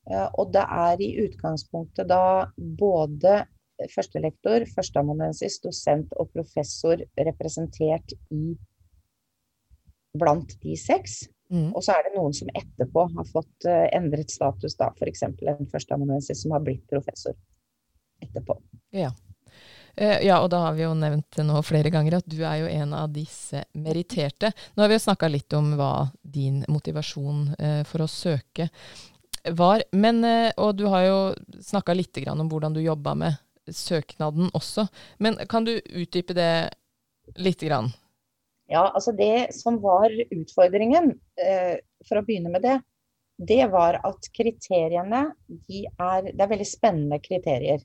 Eh, 0.09 0.27
og 0.39 0.53
det 0.55 0.63
er 0.65 1.01
i 1.03 1.11
utgangspunktet 1.25 2.09
da 2.09 2.47
både 2.57 3.41
førstelektor, 3.91 4.65
førsteamanuensis, 4.75 5.59
dosent 5.63 6.11
og 6.21 6.29
professor 6.35 7.01
representert 7.17 8.13
i 8.33 8.51
blant 10.17 10.53
de 10.61 10.75
seks. 10.77 11.23
Mm. 11.51 11.71
Og 11.75 11.83
så 11.83 11.95
er 11.95 12.05
det 12.05 12.13
noen 12.15 12.35
som 12.35 12.51
etterpå 12.55 13.07
har 13.15 13.27
fått 13.27 13.67
uh, 13.67 13.87
endret 13.95 14.31
status, 14.31 14.77
da 14.79 14.91
f.eks. 14.93 15.25
en 15.25 15.67
førsteamanuensis 15.71 16.43
som 16.43 16.53
har 16.55 16.63
blitt 16.63 16.85
professor 16.91 17.35
etterpå. 18.23 18.55
Ja. 18.95 19.09
Uh, 19.99 20.19
ja, 20.23 20.37
og 20.37 20.51
da 20.53 20.61
har 20.67 20.77
vi 20.77 20.85
jo 20.85 20.93
nevnt 20.95 21.41
nå 21.43 21.63
flere 21.67 21.91
ganger 21.91 22.19
at 22.21 22.29
du 22.29 22.37
er 22.39 22.61
jo 22.61 22.69
en 22.71 22.95
av 22.95 23.11
disse 23.15 23.65
meritterte. 23.73 24.53
Nå 24.75 24.85
har 24.85 24.91
vi 24.93 24.99
jo 24.99 25.05
snakka 25.07 25.31
litt 25.31 25.57
om 25.57 25.73
hva 25.79 25.93
din 26.21 26.61
motivasjon 26.71 27.49
for 27.89 28.05
å 28.05 28.11
søke 28.11 28.69
var. 29.49 29.83
Men, 29.91 30.23
eh, 30.23 30.51
og 30.57 30.75
du 30.77 30.85
har 30.91 31.05
jo 31.05 31.19
snakka 31.61 31.95
litt 31.95 32.17
om 32.27 32.49
hvordan 32.49 32.73
du 32.73 32.81
jobba 32.81 33.15
med 33.15 33.39
søknaden 33.71 34.51
også. 34.53 34.87
Men 35.19 35.37
kan 35.49 35.65
du 35.65 35.77
utdype 35.77 36.33
det 36.33 36.71
grann? 37.59 37.91
Ja, 38.71 38.91
altså 38.95 39.11
det 39.11 39.53
som 39.53 39.81
var 39.81 40.11
utfordringen, 40.31 41.19
eh, 41.37 41.77
for 42.07 42.19
å 42.19 42.25
begynne 42.25 42.51
med 42.51 42.63
det, 42.63 42.77
det 43.41 43.65
var 43.71 43.97
at 44.05 44.27
kriteriene 44.35 45.31
de 45.49 45.85
er 45.89 46.29
Det 46.29 46.41
er 46.41 46.51
veldig 46.51 46.67
spennende 46.67 47.19
kriterier. 47.19 47.81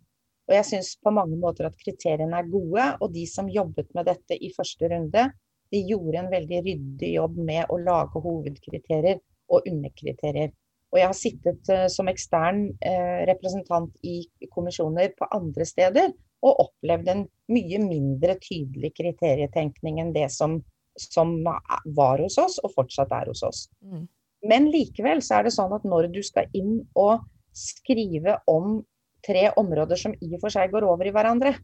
Og 0.46 0.54
jeg 0.54 0.66
syns 0.68 0.92
på 1.02 1.10
mange 1.10 1.36
måter 1.40 1.66
at 1.66 1.78
kriteriene 1.80 2.38
er 2.38 2.50
gode. 2.50 2.84
Og 3.00 3.12
de 3.12 3.24
som 3.26 3.48
jobbet 3.50 3.88
med 3.94 4.06
dette 4.06 4.36
i 4.36 4.52
første 4.54 4.88
runde, 4.92 5.24
de 5.72 5.80
gjorde 5.88 6.20
en 6.20 6.30
veldig 6.30 6.60
ryddig 6.68 7.14
jobb 7.16 7.38
med 7.48 7.72
å 7.72 7.80
lage 7.82 8.22
hovedkriterier 8.22 9.18
og 9.50 9.66
underkriterier. 9.66 10.52
Og 10.96 11.02
jeg 11.02 11.10
har 11.10 11.18
sittet 11.18 11.68
uh, 11.72 11.84
som 11.92 12.08
ekstern 12.08 12.70
uh, 12.72 13.20
representant 13.28 13.92
i 14.06 14.22
kommisjoner 14.48 15.12
på 15.18 15.28
andre 15.36 15.68
steder 15.68 16.14
og 16.46 16.64
opplevd 16.66 17.12
en 17.12 17.22
mye 17.52 17.78
mindre 17.82 18.36
tydelig 18.40 18.92
kriterietenkning 18.96 20.00
enn 20.02 20.12
det 20.14 20.28
som, 20.32 20.58
som 21.00 21.38
var 21.44 22.22
hos 22.22 22.36
oss, 22.40 22.58
og 22.62 22.74
fortsatt 22.76 23.12
er 23.16 23.30
hos 23.32 23.42
oss. 23.46 23.64
Mm. 23.84 24.04
Men 24.46 24.68
likevel 24.70 25.22
så 25.24 25.38
er 25.38 25.46
det 25.46 25.54
sånn 25.56 25.72
at 25.74 25.86
når 25.88 26.10
du 26.14 26.20
skal 26.24 26.50
inn 26.56 26.80
og 26.94 27.24
skrive 27.56 28.36
om 28.50 28.82
tre 29.26 29.48
områder 29.58 29.98
som 29.98 30.14
i 30.20 30.28
og 30.36 30.42
for 30.44 30.54
seg 30.54 30.70
går 30.74 30.86
over 30.86 31.08
i 31.08 31.14
hverandre, 31.14 31.56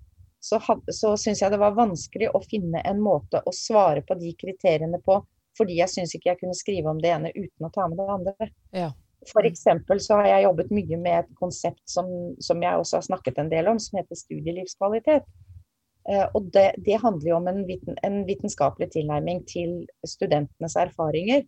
så, 0.43 0.59
had, 0.59 0.83
så 0.91 1.13
syns 1.21 1.45
jeg 1.45 1.53
det 1.53 1.61
var 1.63 1.77
vanskelig 1.77 2.33
å 2.35 2.41
finne 2.43 2.83
en 2.89 2.99
måte 3.03 3.43
å 3.47 3.55
svare 3.55 4.03
på 4.07 4.17
de 4.19 4.33
kriteriene 4.39 4.99
på, 5.05 5.21
fordi 5.59 5.79
jeg 5.79 5.93
syns 5.93 6.17
ikke 6.17 6.33
jeg 6.33 6.41
kunne 6.41 6.59
skrive 6.59 6.91
om 6.91 6.99
det 7.03 7.13
ene 7.15 7.31
uten 7.37 7.69
å 7.69 7.71
ta 7.75 7.87
med 7.87 8.01
det 8.01 8.09
andre. 8.17 8.49
Ja. 8.75 8.89
For 9.31 9.47
eksempel 9.47 10.01
så 10.03 10.19
har 10.19 10.29
jeg 10.31 10.47
jobbet 10.49 10.75
mye 10.75 10.99
med 10.99 11.19
et 11.21 11.33
konsept 11.39 11.83
som, 11.91 12.07
som 12.43 12.63
jeg 12.63 12.79
også 12.79 12.99
har 12.99 13.07
snakket 13.07 13.39
en 13.39 13.51
del 13.53 13.71
om, 13.71 13.79
som 13.83 14.01
heter 14.01 14.19
studielivskvalitet. 14.19 15.27
Uh, 16.03 16.27
og 16.35 16.49
det, 16.55 16.73
det, 16.83 16.99
handler 16.99 17.29
jo 17.31 17.37
om 17.39 17.47
en, 17.47 17.61
viten, 17.69 17.99
en, 18.03 18.23
vitenskapelig 18.27 18.89
tilnærming 18.97 19.45
til 19.47 19.85
studentenes 20.07 20.75
erfaringer. 20.81 21.45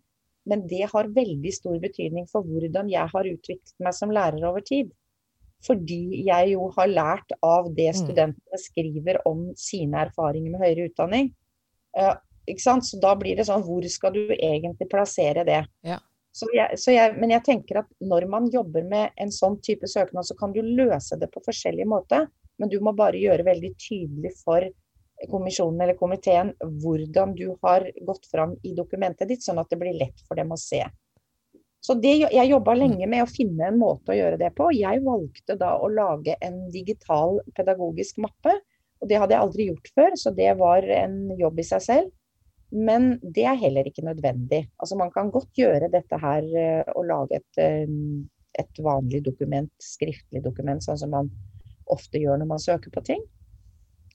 Men 0.47 0.63
det 0.69 0.85
har 0.91 1.11
veldig 1.11 1.51
stor 1.51 1.75
betydning 1.83 2.29
for 2.31 2.45
hvordan 2.47 2.91
jeg 2.91 3.11
har 3.11 3.31
utviklet 3.31 3.75
meg 3.83 3.97
som 3.97 4.13
lærer 4.15 4.45
over 4.47 4.63
tid. 4.63 4.93
Fordi 5.65 6.21
jeg 6.27 6.53
jo 6.53 6.69
har 6.77 6.91
lært 6.91 7.35
av 7.43 7.67
det 7.75 7.89
mm. 7.91 7.99
studentene 8.05 8.61
skriver 8.61 9.19
om 9.27 9.49
sine 9.59 10.05
erfaringer 10.05 10.53
med 10.53 10.63
høyere 10.63 10.87
utdanning. 10.91 11.33
Uh, 11.97 12.15
så 12.61 12.99
da 13.01 13.15
blir 13.17 13.39
det 13.39 13.47
sånn 13.47 13.63
Hvor 13.65 13.81
skal 13.89 14.13
du 14.13 14.29
egentlig 14.35 14.85
plassere 14.91 15.41
det? 15.47 15.63
Ja. 15.81 15.97
Så 16.35 16.49
jeg, 16.51 16.75
så 16.81 16.91
jeg, 16.91 17.13
men 17.15 17.31
jeg 17.31 17.45
tenker 17.47 17.79
at 17.79 17.91
når 18.03 18.25
man 18.27 18.49
jobber 18.51 18.83
med 18.83 19.13
en 19.23 19.29
sånn 19.31 19.55
type 19.63 19.87
søknad, 19.87 20.27
så 20.27 20.35
kan 20.35 20.51
du 20.51 20.59
løse 20.59 21.15
det 21.21 21.29
på 21.31 21.43
forskjellige 21.45 21.87
måter. 21.87 22.25
Men 22.59 22.71
du 22.71 22.75
må 22.83 22.91
bare 22.95 23.19
gjøre 23.19 23.45
veldig 23.47 23.71
tydelig 23.79 24.33
for 24.41 24.65
kommisjonen 25.31 25.79
eller 25.85 25.95
komiteen 25.99 26.51
hvordan 26.83 27.35
du 27.39 27.47
har 27.63 27.87
gått 28.07 28.27
fram 28.31 28.57
i 28.67 28.73
dokumentet 28.75 29.31
ditt, 29.31 29.45
sånn 29.45 29.61
at 29.61 29.71
det 29.71 29.79
blir 29.79 29.95
lett 29.95 30.25
for 30.27 30.35
dem 30.39 30.51
å 30.51 30.59
se. 30.59 30.83
Så 31.85 31.93
det, 32.01 32.15
Jeg 32.33 32.49
jobba 32.49 32.73
lenge 32.73 33.07
med 33.07 33.23
å 33.23 33.29
finne 33.29 33.69
en 33.69 33.79
måte 33.79 34.11
å 34.11 34.17
gjøre 34.17 34.39
det 34.41 34.51
på. 34.57 34.71
Jeg 34.73 35.03
valgte 35.05 35.55
da 35.59 35.75
å 35.77 35.87
lage 35.91 36.35
en 36.41 36.65
digital 36.73 37.39
pedagogisk 37.55 38.19
mappe. 38.25 38.57
Og 39.03 39.07
det 39.11 39.19
hadde 39.21 39.35
jeg 39.35 39.45
aldri 39.45 39.67
gjort 39.69 39.91
før, 39.93 40.15
så 40.17 40.31
det 40.33 40.51
var 40.57 40.87
en 40.97 41.19
jobb 41.37 41.59
i 41.61 41.67
seg 41.67 41.83
selv. 41.85 42.13
Men 42.75 43.13
det 43.23 43.45
er 43.47 43.59
heller 43.59 43.87
ikke 43.87 44.03
nødvendig. 44.05 44.65
Altså 44.79 44.97
Man 44.99 45.11
kan 45.13 45.31
godt 45.31 45.51
gjøre 45.55 45.91
dette 45.93 46.19
her 46.19 46.47
og 46.91 47.03
eh, 47.03 47.07
lage 47.07 47.39
et, 47.39 47.61
eh, 47.61 47.87
et 48.59 48.83
vanlig 48.83 49.23
dokument, 49.25 49.71
skriftlig 49.81 50.43
dokument, 50.43 50.83
sånn 50.83 50.99
som 50.99 51.13
man 51.15 51.31
ofte 51.91 52.19
gjør 52.19 52.41
når 52.41 52.51
man 52.51 52.61
søker 52.61 52.91
på 52.91 53.03
ting. 53.05 53.23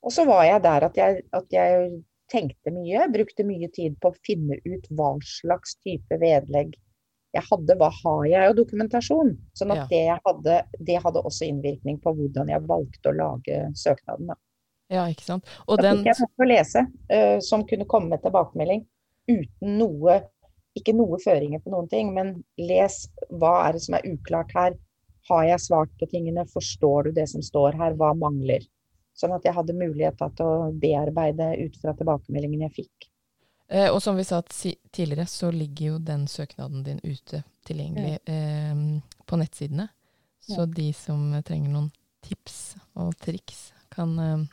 Og 0.05 0.13
så 0.13 0.25
var 0.29 0.45
jeg 0.49 0.63
der 0.65 0.87
at 0.89 0.97
jeg, 0.97 1.25
at 1.37 1.53
jeg 1.55 1.91
tenkte 2.31 2.73
mye, 2.73 3.09
brukte 3.13 3.45
mye 3.47 3.69
tid 3.75 3.97
på 4.01 4.13
å 4.13 4.21
finne 4.27 4.61
ut 4.65 4.87
hva 4.97 5.15
slags 5.27 5.77
type 5.85 6.21
vedlegg 6.21 6.77
jeg 7.37 7.47
hadde. 7.47 7.77
Hva 7.79 7.91
har 7.95 8.23
jeg 8.29 8.51
av 8.51 8.57
dokumentasjon? 8.59 9.35
Sånn 9.59 9.75
at 9.75 9.85
ja. 9.85 9.89
det, 9.91 10.21
hadde, 10.27 10.61
det 10.89 11.01
hadde 11.05 11.25
også 11.27 11.49
innvirkning 11.49 12.01
på 12.03 12.15
hvordan 12.17 12.51
jeg 12.53 12.67
valgte 12.71 13.13
å 13.13 13.19
lage 13.19 13.61
søknaden. 13.79 14.33
Da. 14.33 14.39
Ja, 14.91 15.07
ikke 15.11 15.27
sant. 15.27 15.47
Og 15.67 15.79
da 15.79 15.91
den... 15.91 16.01
fikk 16.01 16.11
jeg 16.11 16.19
noe 16.25 16.45
å 16.45 16.51
lese 16.51 16.85
uh, 17.15 17.39
som 17.47 17.65
kunne 17.69 17.87
komme 17.91 18.11
med 18.11 18.25
tilbakemelding 18.25 18.85
uten 19.31 19.77
noe 19.79 20.21
Ikke 20.79 20.95
noe 20.95 21.19
føringer 21.19 21.63
på 21.63 21.73
noen 21.73 21.89
ting, 21.91 22.13
men 22.15 22.29
les 22.59 23.03
hva 23.41 23.57
er 23.67 23.75
det 23.75 23.81
som 23.83 23.97
er 23.99 24.05
uklart 24.07 24.53
her. 24.55 24.77
Har 25.27 25.43
jeg 25.49 25.63
svart 25.65 25.91
på 25.99 26.07
tingene? 26.11 26.45
Forstår 26.47 27.09
du 27.09 27.17
det 27.17 27.27
som 27.33 27.43
står 27.43 27.75
her? 27.79 27.97
Hva 27.99 28.13
mangler? 28.15 28.63
Sånn 29.19 29.35
at 29.35 29.45
jeg 29.45 29.57
hadde 29.57 29.75
mulighet 29.75 30.23
til 30.39 30.47
å 30.47 30.71
bearbeide 30.71 31.51
ut 31.59 31.75
fra 31.83 31.95
tilbakemeldingen 31.99 32.63
jeg 32.69 32.77
fikk. 32.85 33.11
Eh, 33.71 33.91
og 33.91 33.99
som 34.03 34.17
vi 34.17 34.25
sa 34.25 34.39
tidligere, 34.43 35.27
så 35.27 35.51
ligger 35.51 35.87
jo 35.87 35.99
den 35.99 36.29
søknaden 36.31 36.87
din 36.87 37.03
ute 37.03 37.43
tilgjengelig 37.67 38.19
eh, 38.25 38.87
på 39.27 39.39
nettsidene. 39.43 39.91
Så 40.41 40.63
ja. 40.63 40.71
de 40.79 40.89
som 40.97 41.35
trenger 41.47 41.75
noen 41.75 41.91
tips 42.27 42.57
og 42.99 43.13
triks, 43.23 43.69
kan 43.93 44.17
eh, 44.19 44.49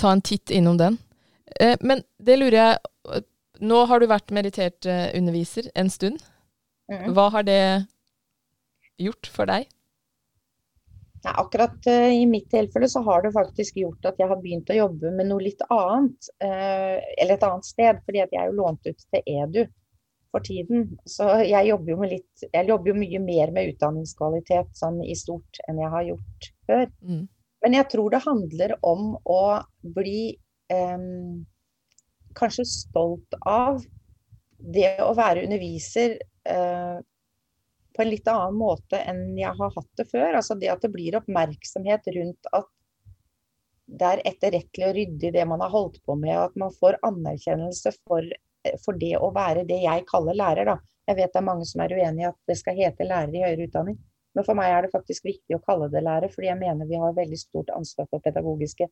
ta 0.00 0.12
en 0.12 0.24
titt 0.24 0.50
innom 0.50 0.78
den. 0.80 0.98
Eh, 1.60 1.76
men 1.80 2.04
det 2.18 2.38
lurer 2.40 2.58
jeg 2.62 3.22
Nå 3.62 3.84
har 3.86 4.00
du 4.00 4.08
vært 4.10 4.32
meritert 4.34 4.86
eh, 4.90 5.12
underviser 5.14 5.68
en 5.78 5.90
stund. 5.92 6.18
Mm. 6.90 7.12
Hva 7.14 7.28
har 7.30 7.44
det 7.46 7.60
gjort 8.98 9.28
for 9.30 9.46
deg? 9.46 9.68
Ja, 11.22 11.36
akkurat 11.44 11.86
uh, 11.86 12.08
i 12.10 12.24
mitt 12.26 12.48
tilfelle 12.50 12.88
så 12.90 13.04
har 13.06 13.22
det 13.22 13.30
faktisk 13.36 13.76
gjort 13.78 14.08
at 14.10 14.18
jeg 14.18 14.26
har 14.26 14.40
begynt 14.42 14.72
å 14.72 14.78
jobbe 14.80 15.12
med 15.14 15.28
noe 15.30 15.44
litt 15.44 15.62
annet. 15.70 16.32
Uh, 16.42 16.98
eller 16.98 17.36
et 17.36 17.46
annet 17.46 17.68
sted, 17.68 18.00
fordi 18.02 18.24
at 18.24 18.34
jeg 18.34 18.42
er 18.42 18.50
jo 18.50 18.58
lånt 18.58 18.88
ut 18.88 19.04
til 19.06 19.30
EDU 19.36 19.62
for 20.32 20.46
tiden. 20.48 20.88
Så 21.06 21.28
jeg 21.44 21.68
jobber 21.68 21.94
jo, 21.94 22.08
litt, 22.16 22.46
jeg 22.48 22.68
jobber 22.72 22.90
jo 22.90 22.96
mye 22.98 23.22
mer 23.22 23.54
med 23.54 23.70
utdanningskvalitet 23.74 24.74
sånn 24.78 24.98
i 25.04 25.14
stort 25.18 25.62
enn 25.68 25.78
jeg 25.84 25.92
har 25.94 26.08
gjort 26.10 26.50
før. 26.66 26.84
Mm. 27.06 27.22
Men 27.62 27.78
jeg 27.78 27.88
tror 27.92 28.10
det 28.10 28.24
handler 28.24 28.76
om 28.82 29.14
å 29.22 29.42
bli 29.96 30.32
eh, 30.72 31.08
kanskje 32.38 32.66
stolt 32.68 33.36
av 33.46 33.82
det 34.62 34.96
å 35.02 35.12
være 35.18 35.44
underviser 35.46 36.18
eh, 36.48 36.98
på 37.92 38.02
en 38.02 38.10
litt 38.10 38.28
annen 38.30 38.56
måte 38.56 39.00
enn 39.08 39.24
jeg 39.38 39.52
har 39.58 39.74
hatt 39.74 39.90
det 39.98 40.06
før. 40.10 40.38
Altså 40.38 40.56
det 40.58 40.70
at 40.72 40.84
det 40.84 40.92
blir 40.94 41.18
oppmerksomhet 41.18 42.08
rundt 42.16 42.50
at 42.56 42.70
det 43.92 44.08
er 44.08 44.22
etterrettelig 44.30 44.86
og 44.88 44.96
ryddig 44.96 45.32
det 45.34 45.44
man 45.48 45.60
har 45.60 45.72
holdt 45.72 45.98
på 46.06 46.16
med, 46.16 46.32
og 46.38 46.50
at 46.50 46.56
man 46.62 46.72
får 46.78 47.00
anerkjennelse 47.04 47.92
for, 47.98 48.28
for, 48.84 48.96
det 48.96 49.16
å 49.18 49.32
være 49.34 49.66
det 49.68 49.82
jeg 49.82 50.06
kaller 50.08 50.38
lærer. 50.38 50.70
Da. 50.70 50.78
Jeg 51.10 51.18
vet 51.18 51.34
det 51.34 51.42
er 51.42 51.48
mange 51.50 51.66
som 51.68 51.82
er 51.84 51.92
uenig 51.98 52.24
i 52.24 52.30
at 52.30 52.38
det 52.48 52.56
skal 52.60 52.78
hete 52.78 53.08
lærer 53.08 53.34
i 53.34 53.44
høyere 53.44 53.68
utdanning. 53.68 53.98
Men 54.32 54.46
for 54.46 54.56
meg 54.58 54.72
er 54.72 54.86
det 54.86 54.92
faktisk 54.94 55.26
viktig 55.28 55.56
å 55.56 55.62
kalle 55.64 55.90
det 55.92 56.02
lærer, 56.04 56.32
fordi 56.32 56.48
jeg 56.48 56.60
mener 56.60 56.88
vi 56.88 57.00
har 57.00 57.16
veldig 57.16 57.38
stort 57.40 57.72
ansvar 57.76 58.08
for 58.10 58.24
pedagogiske 58.24 58.88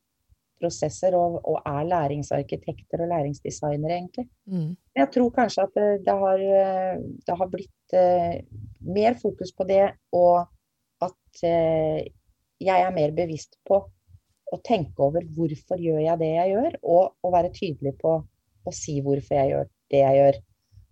prosesser 0.61 1.15
og, 1.17 1.39
og 1.49 1.57
er 1.65 1.87
læringsarkitekter 1.89 3.01
og 3.01 3.09
læringsdesignere, 3.09 3.97
egentlig. 3.97 4.27
Mm. 4.45 4.75
Jeg 4.97 5.09
tror 5.15 5.31
kanskje 5.35 5.65
at 5.65 5.77
det, 5.77 5.87
det, 6.05 6.17
har, 6.23 6.43
det 7.27 7.37
har, 7.39 7.49
blitt 7.55 7.95
uh, 7.97 8.35
mer 8.85 9.17
fokus 9.21 9.53
på 9.57 9.65
det, 9.69 9.87
og 10.13 10.43
at 11.01 11.43
uh, 11.49 11.97
jeg 12.61 12.85
er 12.85 12.93
mer 12.93 13.15
bevisst 13.17 13.57
på 13.65 13.81
å 14.51 14.59
tenke 14.67 15.01
over 15.01 15.25
hvorfor 15.35 15.81
gjør 15.81 16.01
jeg 16.03 16.21
det 16.21 16.31
jeg 16.35 16.53
gjør, 16.53 16.79
og 16.83 17.25
å 17.25 17.33
være 17.33 17.53
tydelig 17.55 17.95
på 18.01 18.17
å 18.21 18.73
si 18.75 18.99
hvorfor 19.01 19.39
jeg 19.39 19.53
gjør 19.53 19.69
det 19.91 20.01
jeg 20.03 20.17
gjør. 20.19 20.41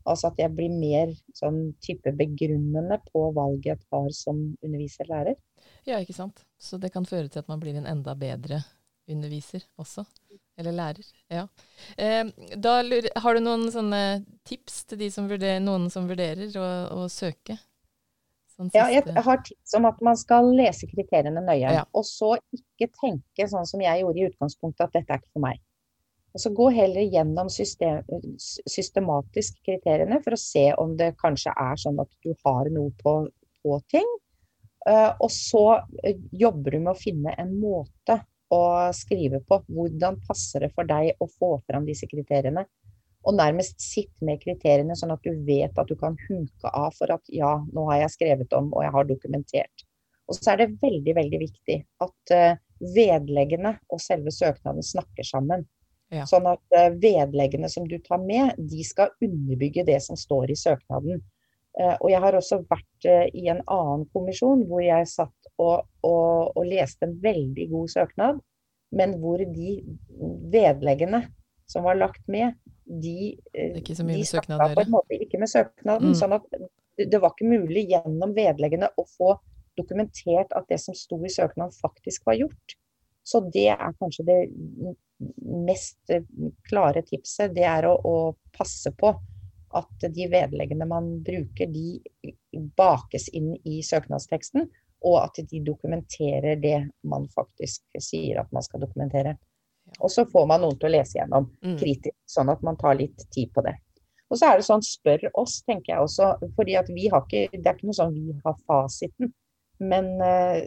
Altså 0.07 0.29
at 0.31 0.39
jeg 0.41 0.53
blir 0.55 0.71
mer 0.73 1.11
sånn 1.37 1.73
type 1.83 2.13
begrunnende 2.17 2.99
på 3.09 3.29
valget 3.35 3.73
jeg 3.73 3.81
tar 3.87 4.09
som 4.15 4.41
underviser-lærer. 4.65 5.37
Ja, 5.87 5.99
ikke 5.99 6.15
sant. 6.15 6.43
Så 6.59 6.79
det 6.81 6.93
kan 6.93 7.07
føre 7.07 7.27
til 7.29 7.43
at 7.43 7.49
man 7.51 7.61
blir 7.61 7.77
en 7.77 7.89
enda 7.89 8.15
bedre 8.19 8.63
underviser 9.09 9.63
også. 9.79 10.05
Eller 10.59 10.75
lærer. 10.75 11.07
Ja. 11.31 11.47
Eh, 11.97 12.25
da 12.57 12.79
har 13.23 13.35
du 13.35 13.41
noen 13.43 13.69
sånne 13.71 14.03
tips 14.47 14.83
til 14.89 14.99
de 15.03 15.09
som 15.13 15.29
vurderer, 15.29 15.61
noen 15.63 15.87
som 15.93 16.07
vurderer 16.09 16.51
å, 16.59 16.67
å 16.99 17.07
søke? 17.11 17.55
Sånn 18.59 18.71
ja, 18.75 18.89
jeg 18.91 19.23
har 19.23 19.39
tips 19.45 19.77
om 19.79 19.87
at 19.87 20.01
man 20.03 20.19
skal 20.19 20.51
lese 20.51 20.89
kriteriene 20.91 21.41
nøye. 21.45 21.71
Ja. 21.77 21.85
Og 21.95 22.03
så 22.07 22.35
ikke 22.55 22.89
tenke 22.99 23.47
sånn 23.47 23.67
som 23.69 23.81
jeg 23.83 24.03
gjorde 24.03 24.19
i 24.19 24.27
utgangspunktet, 24.27 24.89
at 24.89 24.97
dette 24.99 25.15
er 25.15 25.23
ikke 25.23 25.37
for 25.37 25.45
meg. 25.47 25.63
Og 26.33 26.41
så 26.43 26.51
gå 26.53 26.69
heller 26.75 27.07
gjennom 27.09 27.49
system, 27.49 28.03
systematisk 28.69 29.57
kriteriene 29.65 30.19
for 30.23 30.35
å 30.35 30.41
se 30.41 30.67
om 30.77 30.95
det 30.99 31.15
kanskje 31.21 31.53
er 31.57 31.79
sånn 31.81 32.01
at 32.01 32.11
du 32.25 32.33
har 32.45 32.69
noe 32.73 32.93
på, 33.01 33.15
på 33.63 33.79
ting. 33.89 34.09
Uh, 34.87 35.11
og 35.19 35.31
så 35.33 35.63
uh, 35.81 36.19
jobber 36.31 36.77
du 36.77 36.83
med 36.83 36.93
å 36.93 36.99
finne 36.99 37.33
en 37.41 37.55
måte 37.59 38.19
å 38.53 38.61
skrive 38.95 39.41
på. 39.45 39.59
Hvordan 39.69 40.19
passer 40.27 40.65
det 40.65 40.71
for 40.75 40.87
deg 40.89 41.17
å 41.19 41.27
få 41.33 41.55
fram 41.65 41.87
disse 41.89 42.07
kriteriene? 42.09 42.65
Og 43.27 43.35
nærmest 43.35 43.81
sitt 43.83 44.13
med 44.23 44.39
kriteriene, 44.41 44.95
sånn 44.95 45.11
at 45.13 45.25
du 45.25 45.33
vet 45.45 45.75
at 45.77 45.89
du 45.89 45.97
kan 45.99 46.15
huke 46.29 46.71
av 46.71 46.93
for 46.95 47.11
at 47.13 47.25
ja, 47.33 47.57
nå 47.73 47.89
har 47.89 48.05
jeg 48.05 48.15
skrevet 48.15 48.55
om 48.55 48.71
og 48.71 48.85
jeg 48.85 48.95
har 48.95 49.09
dokumentert. 49.09 49.85
Og 50.29 50.37
så 50.37 50.53
er 50.53 50.61
det 50.61 50.77
veldig, 50.81 51.17
veldig 51.17 51.41
viktig 51.41 51.77
at 52.05 52.33
uh, 52.37 52.55
vedleggene 52.95 53.75
og 53.89 54.01
selve 54.01 54.31
søknaden 54.33 54.85
snakker 54.85 55.27
sammen. 55.27 55.65
Ja. 56.09 56.25
Sånn 56.29 56.47
at 56.49 56.61
uh, 56.73 56.89
vedleggene 56.97 57.69
som 57.69 57.85
du 57.89 57.99
tar 58.01 58.21
med, 58.23 58.57
de 58.57 58.85
skal 58.85 59.13
underbygge 59.21 59.85
det 59.85 59.99
som 60.05 60.17
står 60.17 60.53
i 60.53 60.57
søknaden. 60.57 61.21
Uh, 61.77 61.95
og 61.99 62.07
jeg 62.09 62.21
har 62.23 62.37
også 62.37 62.63
vært 62.69 63.09
uh, 63.09 63.27
i 63.29 63.45
en 63.53 63.61
annen 63.69 64.07
kommisjon 64.15 64.65
hvor 64.69 64.81
jeg 64.81 65.09
satt 65.11 65.51
og, 65.61 65.85
og, 66.01 66.55
og, 66.55 66.63
leste 66.65 67.05
en 67.05 67.19
veldig 67.21 67.67
god 67.69 67.93
søknad, 67.93 68.39
men 68.95 69.19
hvor 69.21 69.43
de 69.43 69.75
vedleggene 70.49 71.27
som 71.69 71.85
var 71.85 71.99
lagt 71.99 72.23
med, 72.31 72.57
de, 72.89 73.35
de 73.53 74.23
snakka 74.25 74.71
på 74.73 74.81
en 74.81 74.93
måte 74.95 75.19
ikke 75.21 75.37
med 75.37 75.51
søknaden. 75.51 76.09
Mm. 76.09 76.17
Sånn 76.17 76.33
at 76.39 76.47
det 76.97 77.19
var 77.21 77.35
ikke 77.35 77.51
mulig 77.51 77.85
gjennom 77.91 78.33
vedleggene 78.33 78.89
å 78.97 79.05
få 79.05 79.35
dokumentert 79.77 80.49
at 80.57 80.65
det 80.71 80.79
som 80.81 80.97
sto 80.97 81.19
i 81.21 81.29
søknaden 81.31 81.75
faktisk 81.77 82.25
var 82.25 82.39
gjort. 82.39 82.75
Så 83.21 83.43
det 83.53 83.69
er 83.75 83.93
kanskje 84.01 84.25
det 84.25 84.39
mest 85.65 86.11
klare 86.69 87.03
tipset. 87.07 87.53
Det 87.55 87.65
er 87.67 87.87
å, 87.89 87.95
å 87.95 88.15
passe 88.55 88.91
på 88.97 89.13
at 89.77 90.05
de 90.15 90.27
vedleggene 90.31 90.87
man 90.89 91.11
bruker, 91.23 91.69
de 91.69 91.99
bakes 92.77 93.27
inn 93.37 93.51
i 93.69 93.81
søknadsteksten, 93.85 94.65
og 95.05 95.17
at 95.21 95.37
de 95.51 95.61
dokumenterer 95.63 96.57
det 96.59 96.79
man 97.07 97.27
faktisk 97.31 97.85
sier 98.01 98.41
at 98.41 98.49
man 98.55 98.65
skal 98.65 98.81
dokumentere. 98.83 99.35
Og 99.99 100.11
så 100.11 100.25
får 100.29 100.49
man 100.49 100.63
noen 100.63 100.77
til 100.79 100.89
å 100.89 100.95
lese 100.97 101.17
gjennom 101.19 101.47
mm. 101.63 101.77
kritisk, 101.79 102.15
sånn 102.29 102.51
at 102.51 102.65
man 102.65 102.77
tar 102.79 102.97
litt 102.99 103.23
tid 103.33 103.53
på 103.53 103.63
det. 103.65 103.75
Og 104.29 104.37
så 104.37 104.49
er 104.49 104.59
det 104.59 104.67
sånn, 104.67 104.83
spør 104.85 105.23
oss, 105.41 105.59
tenker 105.65 105.95
jeg 105.95 106.05
også. 106.05 106.33
fordi 106.57 106.75
at 106.77 106.89
vi 106.93 107.07
har 107.09 107.23
ikke, 107.25 107.47
Det 107.55 107.65
er 107.65 107.77
ikke 107.77 107.89
noe 107.89 107.97
sånn 107.97 108.13
vi 108.13 108.35
har 108.43 108.59
fasiten. 108.69 109.31
Men 109.79 110.11
uh, 110.21 110.59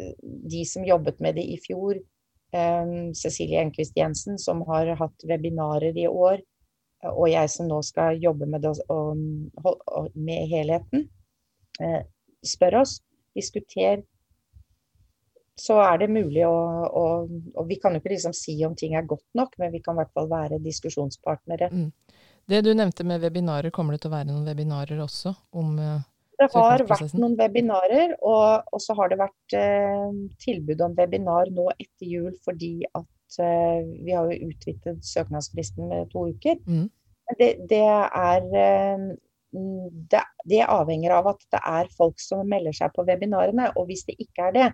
de 0.51 0.65
som 0.67 0.87
jobbet 0.87 1.21
med 1.23 1.37
det 1.38 1.45
i 1.53 1.59
fjor, 1.62 2.01
Cecilie 3.17 3.62
Enquist 3.62 3.97
Jensen, 3.97 4.38
som 4.38 4.61
har 4.69 4.91
hatt 4.99 5.25
webinarer 5.25 5.97
i 5.97 6.05
år, 6.09 6.43
og 7.11 7.27
jeg 7.31 7.51
som 7.51 7.71
nå 7.71 7.81
skal 7.83 8.21
jobbe 8.23 8.47
med, 8.47 8.62
det, 8.62 8.75
med 10.15 10.51
helheten, 10.53 11.07
uh, 11.81 12.03
spør 12.45 12.83
oss. 12.83 12.99
Diskuter 13.33 14.03
så 15.62 15.79
er 15.85 15.99
det 16.03 16.09
mulig 16.12 16.45
å, 16.49 16.57
å, 16.88 17.03
Og 17.61 17.67
vi 17.69 17.77
kan 17.81 17.95
jo 17.95 18.01
ikke 18.01 18.15
liksom 18.15 18.35
si 18.37 18.55
om 18.67 18.75
ting 18.79 18.97
er 18.97 19.09
godt 19.09 19.27
nok, 19.37 19.57
men 19.61 19.73
vi 19.75 19.83
kan 19.85 19.97
i 19.97 20.03
hvert 20.03 20.15
fall 20.17 20.31
være 20.31 20.61
diskusjonspartnere. 20.65 21.69
Mm. 21.73 21.91
Det 22.49 22.62
du 22.65 22.73
nevnte 22.75 23.05
med 23.07 23.23
webinarer, 23.23 23.71
kommer 23.71 23.95
det 23.95 24.03
til 24.03 24.11
å 24.11 24.17
være 24.17 24.31
noen 24.31 24.49
webinarer 24.49 25.03
også 25.05 25.35
om 25.61 25.77
uh, 25.79 26.01
Det 26.42 26.59
har 26.59 26.85
vært 26.88 27.16
noen 27.18 27.35
webinarer, 27.38 28.14
og, 28.20 28.68
og 28.72 28.83
så 28.83 28.96
har 28.98 29.12
det 29.12 29.18
vært 29.20 29.57
eh, 29.59 30.14
tilbud 30.42 30.83
om 30.85 30.96
webinar 30.98 31.50
nå 31.55 31.68
etter 31.76 32.09
jul 32.09 32.33
fordi 32.44 32.74
at 32.90 33.38
eh, 33.42 33.83
vi 34.02 34.16
har 34.16 34.31
jo 34.31 34.50
utvidet 34.50 34.98
søknadsfristen 35.07 35.90
med 35.90 36.11
to 36.12 36.28
uker. 36.33 36.59
Mm. 36.66 36.88
Det, 37.38 37.50
det, 37.70 37.85
er 37.85 38.48
det, 40.11 40.22
det 40.50 40.64
avhenger 40.66 41.14
av 41.16 41.31
at 41.33 41.44
det 41.55 41.61
er 41.70 41.92
folk 41.96 42.20
som 42.20 42.42
melder 42.48 42.74
seg 42.76 42.92
på 42.96 43.07
webinarene. 43.09 43.70
Og 43.78 43.87
hvis 43.88 44.05
det 44.09 44.18
ikke 44.20 44.50
er 44.50 44.57
det, 44.57 44.66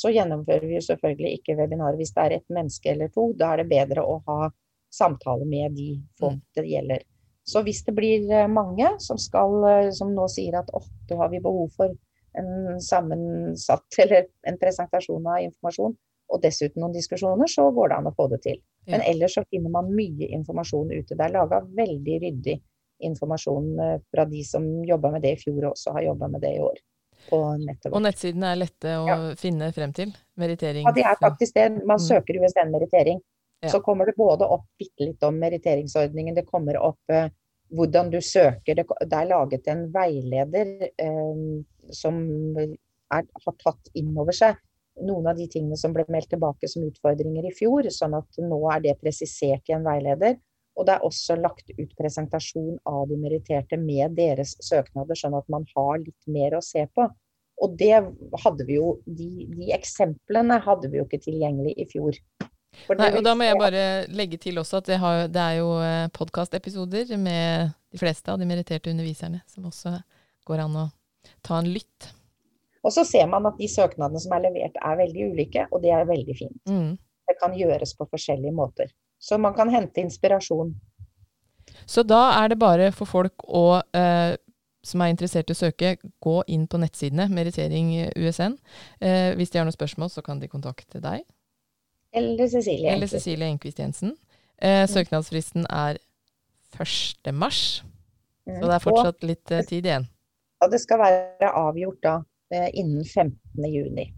så 0.00 0.10
gjennomfører 0.14 0.66
vi 0.66 0.78
jo 0.78 0.86
selvfølgelig 0.86 1.36
ikke 1.38 1.56
webinar 1.58 1.98
hvis 1.98 2.14
det 2.16 2.24
er 2.24 2.36
et 2.38 2.52
menneske 2.52 2.92
eller 2.94 3.10
to. 3.14 3.30
Da 3.38 3.52
er 3.52 3.62
det 3.62 3.70
bedre 3.70 4.06
å 4.06 4.20
ha 4.26 4.50
samtale 4.90 5.46
med 5.46 5.76
de 5.78 5.92
folk 6.18 6.38
mm. 6.38 6.46
det 6.56 6.66
gjelder. 6.70 7.06
Så 7.48 7.62
hvis 7.66 7.82
det 7.86 7.94
blir 7.96 8.30
eh, 8.30 8.48
mange 8.50 8.92
som, 9.02 9.18
skal, 9.18 9.56
eh, 9.70 9.90
som 9.96 10.12
nå 10.14 10.28
sier 10.30 10.58
at 10.60 10.70
ofte 10.76 11.18
har 11.18 11.32
vi 11.32 11.42
behov 11.42 11.72
for 11.76 11.94
en 12.38 12.80
sammensatt 12.80 13.98
eller 14.04 14.28
en 14.46 14.58
presentasjon 14.60 15.26
av 15.26 15.44
informasjon, 15.46 15.96
og 16.30 16.42
dessuten 16.44 16.78
noen 16.78 16.94
diskusjoner, 16.94 17.50
så 17.50 17.64
går 17.74 17.90
det 17.90 17.96
an 17.96 18.10
å 18.10 18.14
få 18.14 18.28
det 18.30 18.38
til. 18.44 18.60
Men 18.90 19.02
ellers 19.02 19.34
så 19.34 19.42
finner 19.50 19.72
man 19.74 19.90
mye 19.94 20.28
informasjon 20.36 20.92
ute. 20.92 21.16
Det 21.16 21.24
er 21.24 21.34
laga 21.34 21.58
veldig 21.76 22.18
ryddig 22.22 22.54
informasjon 23.06 23.66
eh, 23.80 23.96
fra 24.10 24.24
de 24.30 24.44
som 24.44 24.68
jobba 24.84 25.10
med 25.16 25.26
det 25.26 25.34
i 25.34 25.40
fjor 25.40 25.64
og 25.64 25.72
også 25.72 25.96
har 25.96 26.06
jobba 26.10 26.28
med 26.28 26.44
det 26.44 26.54
i 26.56 26.62
år 26.64 26.78
Og 27.96 28.02
nettsidene 28.04 28.52
er 28.52 28.60
lette 28.62 28.94
å 28.96 29.06
ja. 29.08 29.16
finne 29.40 29.70
frem 29.76 29.92
til? 29.96 30.12
Merittering? 30.40 30.86
Ja, 30.88 30.94
de 30.96 31.04
er 31.04 31.18
faktisk 31.20 31.56
det. 31.56 31.66
Man 31.78 32.00
mm. 32.00 32.06
søker 32.06 32.38
USN-merittering. 32.40 33.20
Ja. 33.60 33.68
Så 33.68 33.82
kommer 33.84 34.08
det 34.08 34.16
både 34.16 34.48
opp 34.48 34.66
bitte 34.80 35.10
litt 35.10 35.22
om 35.26 35.36
meritteringsordningen, 35.40 36.34
det 36.38 36.46
kommer 36.48 36.78
opp 36.80 37.12
eh, 37.12 37.28
hvordan 37.76 38.10
du 38.10 38.20
søker. 38.24 38.78
Det, 38.78 38.86
det, 38.86 39.16
er 39.16 39.28
laget 39.28 39.68
en 39.68 39.86
veileder 39.92 40.88
eh, 40.88 41.44
som 41.92 42.22
er, 42.56 43.26
har 43.44 43.56
tatt 43.60 43.92
inn 43.98 44.14
over 44.18 44.36
seg 44.36 44.56
noen 45.06 45.28
av 45.30 45.38
de 45.38 45.46
tingene 45.50 45.78
som 45.78 45.94
ble 45.94 46.04
meldt 46.12 46.30
tilbake 46.34 46.68
som 46.68 46.84
utfordringer 46.86 47.46
i 47.46 47.54
fjor, 47.56 47.88
sånn 47.92 48.16
at 48.18 48.40
nå 48.42 48.60
er 48.74 48.82
det 48.84 48.98
presisert 49.00 49.70
i 49.70 49.76
en 49.76 49.86
veileder. 49.86 50.38
Og 50.78 50.86
det 50.86 50.96
er 50.96 51.06
også 51.06 51.36
lagt 51.36 51.72
ut 51.76 51.96
presentasjon 51.98 52.78
av 52.88 53.08
de 53.10 53.18
meritterte 53.20 53.76
med 53.80 54.14
deres 54.16 54.54
søknader, 54.64 55.18
sånn 55.18 55.36
at 55.36 55.48
man 55.52 55.66
har 55.74 55.98
litt 56.00 56.30
mer 56.30 56.56
å 56.56 56.62
se 56.64 56.86
på. 56.94 57.08
Og 57.60 57.74
det 57.76 57.98
hadde 58.44 58.66
vi 58.68 58.78
jo, 58.78 58.94
de, 59.04 59.46
de 59.52 59.72
eksemplene 59.76 60.60
hadde 60.64 60.88
vi 60.88 61.00
jo 61.00 61.04
ikke 61.08 61.20
tilgjengelig 61.26 61.74
i 61.76 61.88
fjor. 61.90 62.16
Nei, 62.88 63.10
og 63.16 63.24
da 63.24 63.34
må 63.36 63.46
jeg 63.46 63.58
bare 63.60 63.82
legge 64.14 64.38
til 64.40 64.60
også 64.62 64.80
at 64.80 64.88
det, 64.90 64.98
har, 65.02 65.26
det 65.32 65.42
er 65.42 65.58
jo 65.60 65.74
eh, 65.84 66.06
podkastepisoder 66.16 67.12
med 67.20 67.74
de 67.90 68.00
fleste 68.00 68.32
av 68.32 68.40
de 68.40 68.48
meritterte 68.48 68.90
underviserne, 68.92 69.42
som 69.50 69.68
også 69.68 69.96
går 70.48 70.64
an 70.64 70.78
å 70.80 70.86
ta 71.46 71.60
en 71.60 71.70
lytt. 71.70 72.10
Og 72.80 72.94
så 72.94 73.04
ser 73.04 73.26
man 73.28 73.46
at 73.48 73.58
de 73.60 73.68
søknadene 73.68 74.20
som 74.22 74.32
er 74.36 74.46
levert 74.46 74.78
er 74.80 75.00
veldig 75.02 75.30
ulike, 75.34 75.66
og 75.70 75.82
det 75.84 75.92
er 75.94 76.08
veldig 76.08 76.36
fint. 76.36 76.60
Mm. 76.70 76.94
Det 77.28 77.36
kan 77.40 77.56
gjøres 77.56 77.92
på 77.98 78.06
forskjellige 78.10 78.54
måter. 78.56 78.92
Så 79.20 79.36
man 79.38 79.54
kan 79.54 79.70
hente 79.72 80.00
inspirasjon. 80.00 80.72
Så 81.86 82.02
da 82.02 82.22
er 82.40 82.50
det 82.50 82.58
bare 82.58 82.88
for 82.96 83.08
folk 83.08 83.44
å, 83.44 83.82
eh, 83.94 84.36
som 84.82 85.02
er 85.04 85.12
interessert 85.12 85.50
i 85.50 85.54
å 85.54 85.60
søke, 85.60 85.96
gå 86.24 86.40
inn 86.48 86.66
på 86.66 86.80
nettsidene 86.80 87.28
Merittering 87.28 87.92
USN. 88.16 88.56
Eh, 89.00 89.36
hvis 89.36 89.52
de 89.52 89.60
har 89.60 89.68
noen 89.68 89.76
spørsmål, 89.76 90.10
så 90.10 90.24
kan 90.24 90.40
de 90.40 90.48
kontakte 90.48 91.02
deg. 91.04 91.26
Eller 92.12 92.48
Cecilie 92.48 92.90
Eller 92.90 93.06
Cecilie 93.06 93.48
Enquist 93.48 93.78
Jensen. 93.78 94.16
Eh, 94.58 94.82
mm. 94.82 94.88
søknadsfristen 94.88 95.66
er 95.70 96.00
1. 96.80 97.32
mars, 97.32 97.82
mm. 98.46 98.60
så 98.60 98.66
det 98.66 98.74
er 98.74 98.84
fortsatt 98.84 99.24
litt 99.26 99.52
eh, 99.54 99.64
tid 99.66 99.86
igjen. 99.88 100.08
Og 100.60 100.72
det 100.72 100.80
skal 100.82 101.00
være 101.00 101.52
avgjort 101.56 102.02
da 102.04 102.16
eh, 102.52 102.68
innen 102.74 103.04
15. 103.04 103.70
juni. 103.70 104.10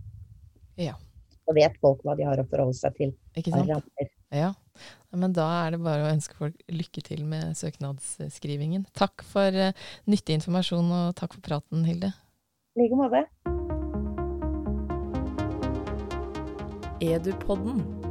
Ja. 0.80 0.96
Så 1.42 1.54
vet 1.54 1.78
folk 1.82 2.02
hva 2.06 2.16
de 2.18 2.26
har 2.26 2.40
å 2.40 2.46
forholde 2.48 2.78
seg 2.78 2.96
til. 2.98 3.14
Ikke 3.38 3.54
sant? 3.54 3.70
Ja. 4.32 4.52
Men 5.12 5.34
da 5.36 5.44
er 5.66 5.74
det 5.74 5.82
bare 5.84 6.06
å 6.06 6.12
ønske 6.12 6.36
folk 6.38 6.56
lykke 6.72 7.04
til 7.04 7.26
med 7.28 7.52
søknadsskrivingen. 7.58 8.86
Takk 8.96 9.24
for 9.28 9.52
uh, 9.52 9.74
nyttig 10.08 10.38
informasjon, 10.40 10.88
og 10.88 11.18
takk 11.18 11.36
for 11.36 11.44
praten, 11.44 11.84
Hilde. 11.88 12.14
I 12.72 12.86
like 12.86 12.96
måte. 12.96 13.26
Edupodden 17.02 18.01